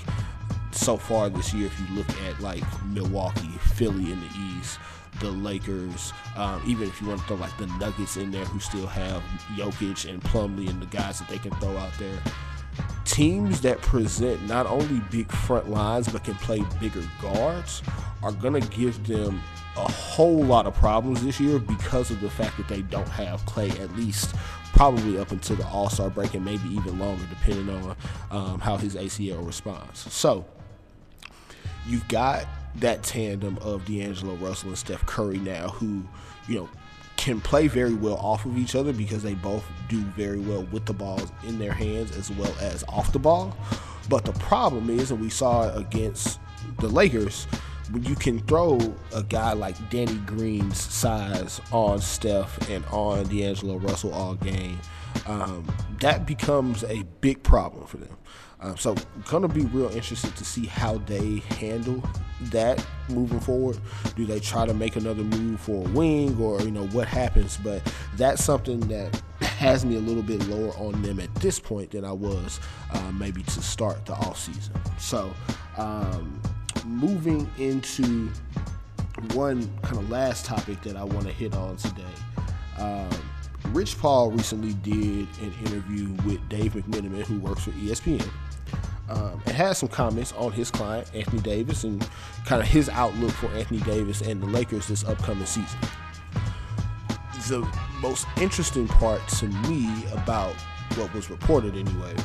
so 0.71 0.97
far 0.97 1.29
this 1.29 1.53
year, 1.53 1.67
if 1.67 1.79
you 1.79 1.95
look 1.95 2.09
at 2.23 2.39
like 2.41 2.63
Milwaukee, 2.85 3.47
Philly 3.75 4.11
in 4.11 4.19
the 4.19 4.29
East, 4.37 4.79
the 5.19 5.31
Lakers, 5.31 6.13
um, 6.35 6.61
even 6.65 6.87
if 6.87 7.01
you 7.01 7.07
want 7.07 7.21
to 7.21 7.27
throw 7.27 7.37
like 7.37 7.57
the 7.57 7.67
Nuggets 7.79 8.17
in 8.17 8.31
there, 8.31 8.45
who 8.45 8.59
still 8.59 8.87
have 8.87 9.23
Jokic 9.55 10.09
and 10.09 10.21
Plumlee 10.21 10.69
and 10.69 10.81
the 10.81 10.85
guys 10.87 11.19
that 11.19 11.29
they 11.29 11.37
can 11.37 11.51
throw 11.55 11.75
out 11.77 11.93
there. 11.97 12.19
Teams 13.05 13.61
that 13.61 13.81
present 13.81 14.45
not 14.47 14.65
only 14.65 15.01
big 15.09 15.31
front 15.31 15.69
lines 15.69 16.09
but 16.09 16.23
can 16.23 16.35
play 16.35 16.63
bigger 16.81 17.03
guards 17.21 17.81
are 18.21 18.33
going 18.33 18.59
to 18.59 18.67
give 18.69 19.07
them 19.07 19.41
a 19.77 19.91
whole 19.91 20.43
lot 20.43 20.65
of 20.65 20.73
problems 20.75 21.23
this 21.23 21.39
year 21.39 21.59
because 21.59 22.11
of 22.11 22.21
the 22.21 22.29
fact 22.29 22.57
that 22.57 22.67
they 22.67 22.81
don't 22.83 23.09
have 23.09 23.45
Clay 23.45 23.69
at 23.71 23.95
least 23.95 24.35
probably 24.73 25.17
up 25.17 25.31
until 25.31 25.55
the 25.55 25.65
All 25.67 25.89
Star 25.89 26.09
break 26.09 26.33
and 26.33 26.43
maybe 26.43 26.67
even 26.69 26.99
longer, 26.99 27.23
depending 27.29 27.69
on 27.69 27.95
um, 28.31 28.59
how 28.59 28.77
his 28.77 28.95
ACL 28.95 29.45
responds. 29.45 30.11
So 30.13 30.45
you've 31.87 32.07
got 32.07 32.45
that 32.75 33.03
tandem 33.03 33.57
of 33.59 33.85
D'Angelo 33.85 34.35
Russell 34.35 34.69
and 34.69 34.77
Steph 34.77 35.05
Curry 35.05 35.37
now, 35.37 35.69
who 35.69 36.03
you 36.47 36.59
know 36.59 36.69
can 37.17 37.39
play 37.39 37.67
very 37.67 37.93
well 37.93 38.17
off 38.17 38.45
of 38.45 38.57
each 38.57 38.75
other 38.75 38.91
because 38.91 39.23
they 39.23 39.33
both 39.35 39.63
do 39.87 40.01
very 40.17 40.39
well 40.39 40.63
with 40.71 40.85
the 40.85 40.93
balls 40.93 41.31
in 41.47 41.57
their 41.57 41.71
hands 41.71 42.15
as 42.17 42.29
well 42.31 42.53
as 42.59 42.83
off 42.89 43.11
the 43.13 43.19
ball. 43.19 43.55
But 44.09 44.25
the 44.25 44.33
problem 44.33 44.89
is, 44.89 45.11
and 45.11 45.19
we 45.19 45.29
saw 45.29 45.69
it 45.69 45.77
against 45.77 46.39
the 46.79 46.87
Lakers, 46.87 47.47
you 48.01 48.15
can 48.15 48.39
throw 48.39 48.79
a 49.13 49.23
guy 49.23 49.53
like 49.53 49.75
Danny 49.89 50.17
Green's 50.19 50.79
size 50.79 51.61
on 51.71 51.99
Steph 51.99 52.69
and 52.69 52.83
on 52.85 53.25
D'Angelo 53.25 53.77
Russell 53.77 54.13
all 54.13 54.35
game, 54.35 54.79
um, 55.27 55.65
that 56.01 56.25
becomes 56.25 56.83
a 56.83 57.03
big 57.21 57.41
problem 57.43 57.85
for 57.85 57.97
them. 57.97 58.17
Um, 58.61 58.77
so, 58.77 58.95
gonna 59.25 59.47
be 59.47 59.65
real 59.65 59.89
interested 59.89 60.35
to 60.37 60.45
see 60.45 60.65
how 60.65 60.97
they 60.99 61.37
handle 61.59 62.01
that 62.43 62.83
moving 63.09 63.39
forward. 63.39 63.77
Do 64.15 64.25
they 64.25 64.39
try 64.39 64.65
to 64.65 64.73
make 64.73 64.95
another 64.95 65.23
move 65.23 65.59
for 65.59 65.85
a 65.85 65.89
wing, 65.91 66.37
or 66.39 66.61
you 66.61 66.71
know 66.71 66.87
what 66.87 67.07
happens? 67.07 67.57
But 67.57 67.81
that's 68.15 68.43
something 68.43 68.79
that 68.87 69.21
has 69.41 69.85
me 69.85 69.97
a 69.97 69.99
little 69.99 70.23
bit 70.23 70.47
lower 70.47 70.71
on 70.77 71.01
them 71.01 71.19
at 71.19 71.33
this 71.35 71.59
point 71.59 71.91
than 71.91 72.05
I 72.05 72.11
was 72.11 72.59
uh, 72.91 73.11
maybe 73.11 73.43
to 73.43 73.61
start 73.61 74.05
the 74.05 74.13
off 74.13 74.39
season. 74.39 74.73
So, 74.97 75.33
um, 75.77 76.41
moving 76.83 77.49
into 77.57 78.29
one 79.33 79.69
kind 79.81 79.97
of 79.97 80.09
last 80.09 80.45
topic 80.45 80.81
that 80.81 80.95
I 80.95 81.03
want 81.03 81.25
to 81.25 81.31
hit 81.31 81.55
on 81.55 81.77
today. 81.77 82.03
Um, 82.77 83.09
Rich 83.71 83.97
Paul 83.99 84.31
recently 84.31 84.73
did 84.73 85.27
an 85.41 85.53
interview 85.65 86.09
with 86.25 86.47
Dave 86.49 86.73
McMenamin, 86.73 87.23
who 87.23 87.39
works 87.39 87.63
for 87.63 87.71
ESPN, 87.71 88.27
um, 89.09 89.41
and 89.45 89.55
had 89.55 89.73
some 89.73 89.89
comments 89.89 90.33
on 90.33 90.51
his 90.51 90.69
client, 90.69 91.09
Anthony 91.13 91.41
Davis, 91.41 91.83
and 91.83 92.07
kind 92.45 92.61
of 92.61 92.67
his 92.67 92.89
outlook 92.89 93.31
for 93.31 93.47
Anthony 93.47 93.79
Davis 93.81 94.21
and 94.21 94.41
the 94.41 94.47
Lakers 94.47 94.87
this 94.87 95.03
upcoming 95.03 95.45
season. 95.45 95.79
The 97.47 97.67
most 98.01 98.27
interesting 98.37 98.87
part 98.87 99.25
to 99.27 99.47
me 99.47 100.05
about 100.11 100.55
what 100.95 101.13
was 101.13 101.29
reported, 101.29 101.75
anyway, 101.75 102.15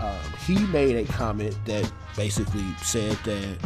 um, 0.00 0.32
he 0.46 0.58
made 0.66 0.96
a 0.96 1.04
comment 1.12 1.56
that 1.66 1.90
basically 2.16 2.64
said 2.82 3.16
that 3.24 3.58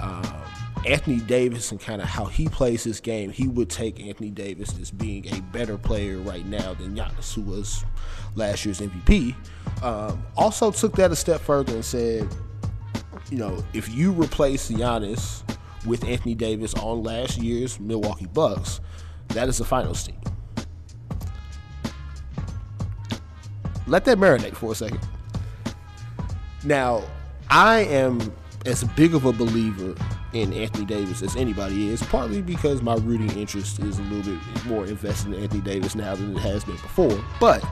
um, 0.00 0.42
Anthony 0.86 1.20
Davis 1.20 1.70
and 1.70 1.80
kind 1.80 2.02
of 2.02 2.08
how 2.08 2.24
he 2.24 2.48
plays 2.48 2.82
his 2.82 3.00
game, 3.00 3.30
he 3.30 3.46
would 3.46 3.70
take 3.70 4.00
Anthony 4.00 4.30
Davis 4.30 4.78
as 4.80 4.90
being 4.90 5.26
a 5.34 5.40
better 5.52 5.78
player 5.78 6.18
right 6.18 6.44
now 6.46 6.74
than 6.74 6.96
Giannis, 6.96 7.34
who 7.34 7.42
was 7.42 7.84
last 8.34 8.64
year's 8.64 8.80
MVP. 8.80 9.34
Um, 9.82 10.24
also 10.36 10.70
took 10.70 10.94
that 10.96 11.10
a 11.12 11.16
step 11.16 11.40
further 11.40 11.74
and 11.74 11.84
said, 11.84 12.28
you 13.30 13.38
know, 13.38 13.64
if 13.72 13.88
you 13.88 14.12
replace 14.12 14.70
Giannis 14.70 15.42
with 15.86 16.04
Anthony 16.04 16.34
Davis 16.34 16.74
on 16.74 17.02
last 17.02 17.38
year's 17.38 17.78
Milwaukee 17.78 18.26
Bucks, 18.26 18.80
that 19.28 19.48
is 19.48 19.58
the 19.58 19.64
finals 19.64 20.04
team. 20.04 20.20
Let 23.86 24.04
that 24.04 24.18
marinate 24.18 24.54
for 24.54 24.72
a 24.72 24.74
second. 24.74 25.00
Now, 26.64 27.02
I 27.50 27.80
am 27.80 28.32
as 28.64 28.84
big 28.84 29.14
of 29.14 29.24
a 29.24 29.32
believer 29.32 29.94
in 30.32 30.52
Anthony 30.52 30.84
Davis 30.84 31.22
as 31.22 31.34
anybody 31.36 31.88
is, 31.88 32.02
partly 32.04 32.40
because 32.40 32.80
my 32.80 32.94
rooting 32.94 33.36
interest 33.36 33.80
is 33.80 33.98
a 33.98 34.02
little 34.02 34.32
bit 34.32 34.64
more 34.66 34.86
invested 34.86 35.34
in 35.34 35.42
Anthony 35.42 35.60
Davis 35.60 35.94
now 35.94 36.14
than 36.14 36.36
it 36.36 36.40
has 36.40 36.64
been 36.64 36.76
before. 36.76 37.22
But 37.40 37.62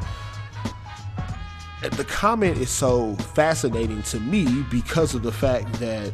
the 1.93 2.05
comment 2.05 2.59
is 2.59 2.71
so 2.71 3.15
fascinating 3.15 4.03
to 4.03 4.21
me 4.21 4.65
because 4.71 5.15
of 5.15 5.23
the 5.23 5.33
fact 5.33 5.73
that 5.75 6.13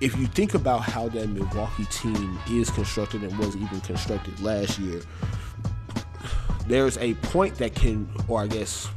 if 0.00 0.16
you 0.16 0.26
think 0.26 0.54
about 0.54 0.78
how 0.78 1.08
that 1.10 1.28
Milwaukee 1.28 1.84
team 1.86 2.38
is 2.48 2.70
constructed 2.70 3.22
and 3.22 3.36
was 3.38 3.54
even 3.56 3.80
constructed 3.80 4.40
last 4.40 4.78
year, 4.78 5.02
there's 6.66 6.96
a 6.98 7.14
point 7.14 7.56
that 7.56 7.74
can, 7.74 8.08
or 8.28 8.40
I 8.40 8.46
guess, 8.46 8.88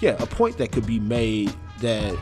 yeah, 0.00 0.16
a 0.20 0.26
point 0.26 0.58
that 0.58 0.72
could 0.72 0.86
be 0.86 0.98
made 0.98 1.54
that 1.82 2.18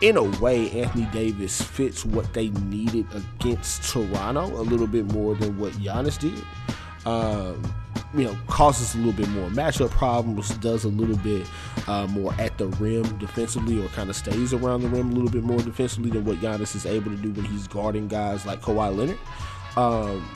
in 0.00 0.16
a 0.16 0.22
way, 0.40 0.70
Anthony 0.70 1.06
Davis 1.12 1.62
fits 1.62 2.04
what 2.04 2.32
they 2.34 2.50
needed 2.50 3.06
against 3.14 3.90
Toronto 3.90 4.44
a 4.44 4.62
little 4.62 4.86
bit 4.86 5.06
more 5.12 5.34
than 5.34 5.58
what 5.58 5.72
Giannis 5.74 6.18
did. 6.18 6.44
Um, 7.06 7.62
you 8.12 8.24
know, 8.24 8.36
causes 8.46 8.94
a 8.94 8.98
little 8.98 9.12
bit 9.12 9.28
more 9.30 9.48
matchup 9.50 9.90
problems, 9.90 10.50
does 10.58 10.84
a 10.84 10.88
little 10.88 11.16
bit 11.16 11.46
uh, 11.86 12.06
more 12.08 12.34
at 12.38 12.58
the 12.58 12.66
rim 12.68 13.04
defensively, 13.18 13.82
or 13.82 13.88
kind 13.88 14.10
of 14.10 14.16
stays 14.16 14.52
around 14.52 14.82
the 14.82 14.88
rim 14.88 15.10
a 15.10 15.14
little 15.14 15.30
bit 15.30 15.42
more 15.42 15.58
defensively 15.60 16.10
than 16.10 16.24
what 16.24 16.38
Giannis 16.38 16.76
is 16.76 16.86
able 16.86 17.10
to 17.10 17.16
do 17.16 17.30
when 17.32 17.44
he's 17.44 17.66
guarding 17.66 18.06
guys 18.06 18.46
like 18.46 18.60
Kawhi 18.60 18.96
Leonard. 18.96 19.18
Um, 19.76 20.28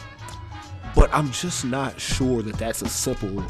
but 0.95 1.11
I'm 1.13 1.31
just 1.31 1.65
not 1.65 2.01
sure 2.01 2.43
that 2.43 2.57
that's 2.57 2.83
a 2.83 2.89
simple 2.89 3.45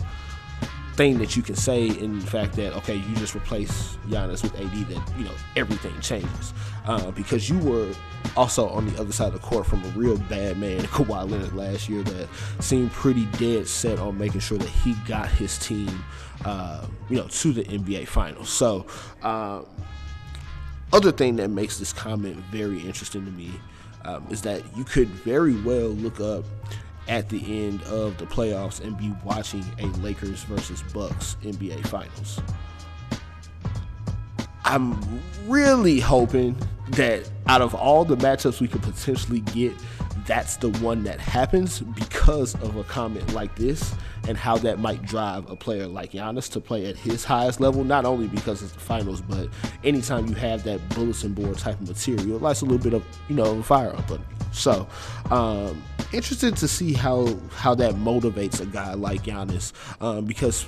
thing 0.99 1.17
that 1.19 1.37
you 1.37 1.45
can 1.45 1.55
say 1.55 1.87
in 1.87 2.19
the 2.19 2.27
fact 2.27 2.55
that 2.55 2.77
okay, 2.77 2.97
you 2.97 3.15
just 3.15 3.37
replace 3.37 3.97
Giannis 4.09 4.43
with 4.43 4.53
AD, 4.57 4.89
that 4.89 5.17
you 5.17 5.25
know 5.25 5.35
everything 5.55 5.99
changes 6.01 6.53
uh, 6.87 7.13
because 7.13 7.49
you 7.49 7.57
were 7.61 7.95
also 8.37 8.69
on 8.69 8.85
the 8.93 9.01
other 9.01 9.13
side 9.13 9.29
of 9.29 9.35
the 9.35 9.39
court 9.39 9.65
from 9.65 9.85
a 9.85 9.89
real 9.91 10.19
bad 10.19 10.59
man, 10.59 10.81
Kawhi 10.87 11.31
Leonard, 11.31 11.55
last 11.55 11.89
year 11.89 12.03
that 12.03 12.29
seemed 12.59 12.91
pretty 12.91 13.27
dead 13.39 13.69
set 13.69 14.01
on 14.01 14.19
making 14.19 14.41
sure 14.41 14.59
that 14.59 14.69
he 14.69 14.95
got 15.07 15.29
his 15.29 15.57
team, 15.59 16.05
uh, 16.45 16.85
you 17.09 17.17
know, 17.17 17.29
to 17.29 17.53
the 17.53 17.65
NBA 17.65 18.09
Finals. 18.09 18.51
So. 18.51 18.85
Um, 19.23 19.67
other 20.91 21.13
thing 21.13 21.37
that 21.37 21.51
makes 21.51 21.79
this 21.79 21.93
comment 21.93 22.37
very 22.51 22.81
interesting 22.81 23.23
to 23.27 23.31
me 23.31 23.53
um, 24.07 24.27
is 24.31 24.41
that 24.41 24.63
you 24.75 24.85
could 24.85 25.09
very 25.09 25.55
well 25.61 25.89
look 25.89 26.19
up 26.19 26.47
at 27.09 27.29
the 27.29 27.67
end 27.67 27.83
of 27.85 28.19
the 28.19 28.27
playoffs 28.27 28.81
and 28.81 28.97
be 28.97 29.13
watching 29.25 29.65
a 29.79 29.87
Lakers 29.99 30.43
versus 30.45 30.83
Bucks 30.93 31.37
NBA 31.43 31.87
Finals. 31.87 32.41
I'm 34.65 34.99
really 35.47 35.99
hoping 35.99 36.55
that 36.91 37.29
out 37.47 37.63
of 37.63 37.75
all 37.75 38.05
the 38.05 38.17
matchups 38.17 38.61
we 38.61 38.69
could 38.69 38.83
potentially 38.83 39.41
get, 39.41 39.73
that's 40.27 40.57
the 40.57 40.69
one 40.81 41.05
that 41.05 41.19
happens 41.19 41.81
because 41.81 42.55
of 42.57 42.77
a 42.77 42.85
comment 42.85 43.33
like 43.33 43.57
this 43.57 43.95
and 44.29 44.37
how 44.37 44.59
that 44.59 44.79
might 44.79 45.03
drive 45.03 45.49
a 45.51 45.57
player 45.57 45.87
like 45.87 46.13
Giannis 46.13 46.53
to 46.53 46.61
play 46.61 46.85
at 46.85 46.99
his 46.99 47.25
highest 47.25 47.61
level, 47.61 47.83
not 47.83 48.05
only 48.05 48.29
because 48.29 48.63
it's 48.63 48.73
the 48.73 48.79
finals, 48.79 49.23
but 49.23 49.49
anytime 49.85 50.27
you 50.27 50.35
have 50.35 50.65
that 50.65 50.87
bulletin 50.91 51.33
board 51.33 51.57
type 51.57 51.81
of 51.81 51.89
material, 51.89 52.37
it 52.37 52.43
lights 52.43 52.61
a 52.61 52.67
little 52.67 52.83
bit 52.83 52.93
of, 52.93 53.03
you 53.31 53.37
know, 53.37 53.63
fire 53.63 53.97
up. 53.97 54.07
But 54.07 54.21
so, 54.53 54.87
um, 55.31 55.83
interested 56.13 56.57
to 56.57 56.69
see 56.69 56.93
how 56.93 57.39
how 57.53 57.75
that 57.75 57.95
motivates 57.95 58.61
a 58.61 58.67
guy 58.67 58.95
like 58.95 59.23
Giannis 59.25 59.73
um, 60.01 60.25
because 60.25 60.67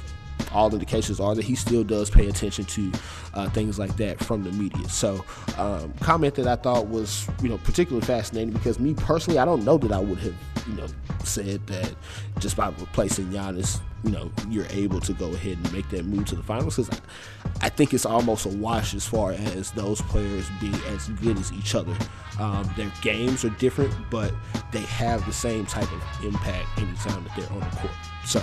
all 0.53 0.73
indications 0.73 1.21
are 1.21 1.35
that 1.35 1.45
he 1.45 1.55
still 1.55 1.85
does 1.85 2.11
pay 2.11 2.27
attention 2.29 2.65
to 2.65 2.93
uh, 3.35 3.49
things 3.51 3.79
like 3.79 3.97
that 3.97 4.23
from 4.23 4.43
the 4.43 4.51
media. 4.53 4.89
So, 4.89 5.25
um, 5.59 5.93
comment 6.01 6.35
that 6.37 6.47
I 6.47 6.57
thought 6.57 6.87
was 6.89 7.29
you 7.43 7.49
know 7.49 7.59
particularly 7.59 8.07
fascinating 8.07 8.53
because 8.53 8.79
me 8.79 8.95
personally, 8.95 9.39
I 9.39 9.45
don't 9.45 9.65
know 9.65 9.79
that 9.79 9.93
I 9.93 10.01
would 10.01 10.19
have 10.19 10.35
you 10.67 10.75
know 10.75 10.87
said 11.25 11.67
that 11.69 11.95
just 12.39 12.57
by 12.57 12.69
replacing 12.69 13.27
Giannis, 13.27 13.81
you 14.05 14.11
know, 14.11 14.31
you're 14.49 14.67
able 14.71 15.01
to 15.01 15.13
go 15.13 15.29
ahead 15.33 15.59
and 15.59 15.73
make 15.73 15.89
that 15.91 16.05
move 16.05 16.27
to 16.27 16.35
the 16.35 16.43
finals 16.43 16.77
because 16.77 16.99
I, 16.99 17.67
I, 17.67 17.69
think 17.69 17.93
it's 17.93 18.07
almost 18.07 18.47
a 18.47 18.49
wash 18.49 18.95
as 18.95 19.07
far 19.07 19.33
as 19.33 19.71
those 19.73 20.01
players 20.03 20.49
being 20.61 20.75
as 20.89 21.09
good 21.09 21.39
as 21.39 21.53
each 21.53 21.75
other. 21.75 21.95
Um, 22.39 22.69
their 22.77 22.91
games 23.03 23.45
are 23.45 23.51
different, 23.51 23.93
but 24.11 24.33
they 24.73 24.81
have 24.81 25.25
the 25.27 25.33
same 25.33 25.67
type 25.67 25.91
of 25.93 26.25
impact 26.25 26.67
anytime 26.79 27.25
that 27.25 27.37
they're 27.37 27.53
on 27.53 27.61
the 27.61 27.77
court. 27.77 27.93
So. 28.25 28.43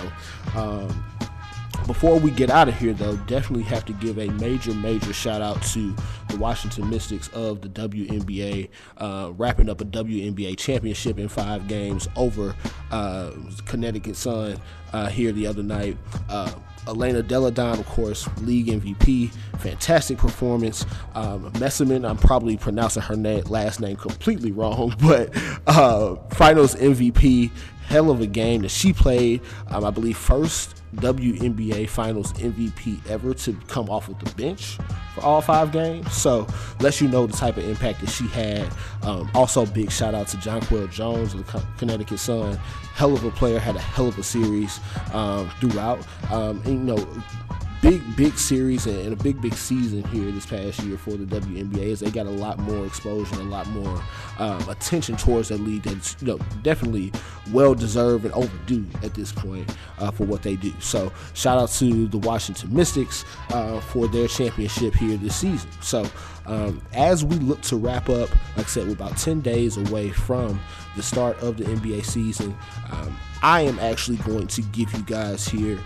Um, 0.54 1.04
before 1.86 2.18
we 2.18 2.30
get 2.30 2.50
out 2.50 2.68
of 2.68 2.78
here, 2.78 2.92
though, 2.92 3.16
definitely 3.16 3.64
have 3.64 3.84
to 3.86 3.92
give 3.94 4.18
a 4.18 4.28
major, 4.32 4.74
major 4.74 5.12
shout 5.12 5.40
out 5.40 5.62
to 5.62 5.94
the 6.28 6.36
Washington 6.36 6.90
Mystics 6.90 7.28
of 7.28 7.60
the 7.62 7.68
WNBA, 7.68 8.68
uh, 8.98 9.32
wrapping 9.36 9.68
up 9.70 9.80
a 9.80 9.84
WNBA 9.84 10.56
championship 10.58 11.18
in 11.18 11.28
five 11.28 11.66
games 11.68 12.08
over 12.16 12.54
uh, 12.90 13.32
Connecticut 13.64 14.16
Sun 14.16 14.60
uh, 14.92 15.08
here 15.08 15.32
the 15.32 15.46
other 15.46 15.62
night. 15.62 15.96
Uh, 16.28 16.52
Elena 16.86 17.22
Delle 17.22 17.50
Donne, 17.50 17.78
of 17.78 17.86
course, 17.86 18.28
league 18.38 18.66
MVP. 18.66 19.30
Fantastic 19.58 20.18
performance. 20.18 20.86
Um, 21.14 21.52
I'm 21.54 22.16
probably 22.16 22.56
pronouncing 22.56 23.02
her 23.02 23.16
last 23.16 23.80
name 23.80 23.96
completely 23.96 24.52
wrong, 24.52 24.94
but 25.00 25.30
uh, 25.66 26.16
finals 26.30 26.74
MVP. 26.74 27.50
Hell 27.86 28.10
of 28.10 28.20
a 28.20 28.26
game 28.26 28.62
that 28.62 28.70
she 28.70 28.92
played. 28.92 29.40
Um, 29.68 29.82
I 29.82 29.90
believe 29.90 30.18
first 30.18 30.77
WNBA 30.96 31.88
Finals 31.88 32.32
MVP 32.34 33.06
ever 33.08 33.34
to 33.34 33.52
come 33.66 33.88
off 33.90 34.08
of 34.08 34.18
the 34.18 34.34
bench 34.34 34.78
for 35.14 35.22
all 35.22 35.40
five 35.40 35.72
games. 35.72 36.12
So 36.12 36.46
lets 36.80 37.00
you 37.00 37.08
know 37.08 37.26
the 37.26 37.36
type 37.36 37.56
of 37.56 37.68
impact 37.68 38.00
that 38.00 38.10
she 38.10 38.26
had. 38.28 38.68
Um, 39.02 39.30
also, 39.34 39.66
big 39.66 39.90
shout 39.90 40.14
out 40.14 40.28
to 40.28 40.36
Jonquel 40.38 40.90
Jones 40.90 41.34
of 41.34 41.46
the 41.46 41.64
Connecticut 41.76 42.18
Sun. 42.18 42.56
Hell 42.94 43.14
of 43.14 43.24
a 43.24 43.30
player, 43.30 43.58
had 43.58 43.76
a 43.76 43.80
hell 43.80 44.08
of 44.08 44.18
a 44.18 44.22
series 44.22 44.80
um, 45.12 45.48
throughout. 45.60 46.04
Um, 46.30 46.62
and, 46.64 46.88
you 46.88 46.96
know, 46.96 47.22
big 47.80 48.16
big 48.16 48.36
series 48.36 48.86
and 48.86 49.12
a 49.12 49.16
big 49.16 49.40
big 49.40 49.54
season 49.54 50.02
here 50.08 50.30
this 50.32 50.46
past 50.46 50.82
year 50.82 50.98
for 50.98 51.10
the 51.10 51.40
WNBA 51.40 51.92
as 51.92 52.00
they 52.00 52.10
got 52.10 52.26
a 52.26 52.30
lot 52.30 52.58
more 52.58 52.86
exposure, 52.86 53.36
a 53.36 53.44
lot 53.44 53.68
more 53.68 54.02
um, 54.38 54.68
attention 54.68 55.16
towards 55.16 55.48
that 55.48 55.60
league 55.60 55.82
that's 55.82 56.16
you 56.20 56.28
know 56.28 56.38
definitely 56.62 57.12
well 57.52 57.74
deserved 57.74 58.24
and 58.24 58.34
overdue 58.34 58.86
at 59.02 59.14
this 59.14 59.32
point 59.32 59.74
uh, 59.98 60.10
for 60.10 60.24
what 60.24 60.42
they 60.42 60.56
do. 60.56 60.72
So 60.80 61.12
shout 61.34 61.58
out 61.58 61.70
to 61.72 62.06
the 62.08 62.18
Washington 62.18 62.74
Mystics 62.74 63.24
uh, 63.50 63.80
for 63.80 64.08
their 64.08 64.28
championship 64.28 64.94
here 64.94 65.16
this 65.16 65.36
season. 65.36 65.70
So 65.80 66.06
um, 66.46 66.80
as 66.94 67.24
we 67.24 67.36
look 67.36 67.60
to 67.62 67.76
wrap 67.76 68.08
up, 68.08 68.30
like 68.56 68.66
I 68.66 68.68
said, 68.68 68.86
we're 68.86 68.94
about 68.94 69.16
10 69.16 69.40
days 69.40 69.76
away 69.76 70.10
from 70.10 70.60
the 70.96 71.02
start 71.02 71.38
of 71.40 71.58
the 71.58 71.64
NBA 71.64 72.04
season. 72.04 72.56
Um, 72.90 73.16
I 73.42 73.60
am 73.62 73.78
actually 73.78 74.16
going 74.18 74.46
to 74.48 74.62
give 74.62 74.92
you 74.92 75.02
guys 75.02 75.46
here 75.46 75.78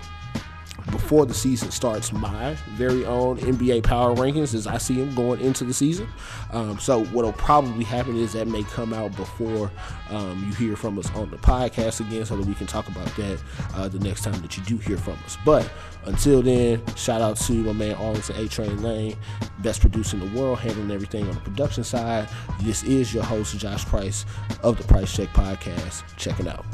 before 0.91 1.27
the 1.27 1.35
season 1.35 1.71
starts 1.71 2.13
my 2.13 2.55
very 2.71 3.05
own 3.05 3.39
NBA 3.39 3.85
power 3.85 4.15
rankings 4.15 4.55
as 4.55 4.67
I 4.67 4.79
see 4.79 4.97
them 4.97 5.15
going 5.15 5.41
into 5.41 5.65
the 5.65 5.73
season. 5.73 6.09
Um, 6.51 6.79
so 6.79 7.05
what'll 7.07 7.33
probably 7.35 7.85
happen 7.85 8.17
is 8.17 8.33
that 8.33 8.49
may 8.49 8.63
come 8.65 8.93
out 8.93 9.15
before 9.17 9.71
um, 10.11 10.45
you 10.47 10.53
hear 10.55 10.77
from 10.77 10.99
us 10.99 11.11
on 11.15 11.31
the 11.31 11.37
podcast 11.39 12.01
again, 12.01 12.25
so 12.25 12.37
that 12.37 12.47
we 12.47 12.55
can 12.55 12.67
talk 12.67 12.89
about 12.89 13.07
that 13.17 13.43
uh, 13.75 13.89
the 13.89 13.99
next 14.01 14.23
time 14.23 14.41
that 14.43 14.57
you 14.57 14.63
do 14.65 14.77
hear 14.79 14.97
from 14.97 15.15
us. 15.25 15.39
But 15.45 15.71
until 16.05 16.43
then, 16.43 16.85
shout 16.97 17.21
out 17.21 17.37
to 17.37 17.53
my 17.53 17.73
man 17.73 17.95
Arlington 17.97 18.37
A 18.37 18.49
Train 18.49 18.83
Lane, 18.83 19.17
best 19.61 19.81
producer 19.81 20.17
in 20.17 20.33
the 20.33 20.39
world, 20.39 20.59
handling 20.59 20.91
everything 20.91 21.29
on 21.29 21.35
the 21.35 21.41
production 21.41 21.85
side. 21.85 22.29
This 22.61 22.83
is 22.83 23.15
your 23.15 23.25
host 23.25 23.57
Josh 23.59 23.85
Price 23.87 24.27
of 24.63 24.79
the 24.79 24.85
Price 24.85 25.15
Check 25.15 25.29
Podcast. 25.29 26.03
Check 26.17 26.41
it 26.41 26.49
out. 26.49 26.65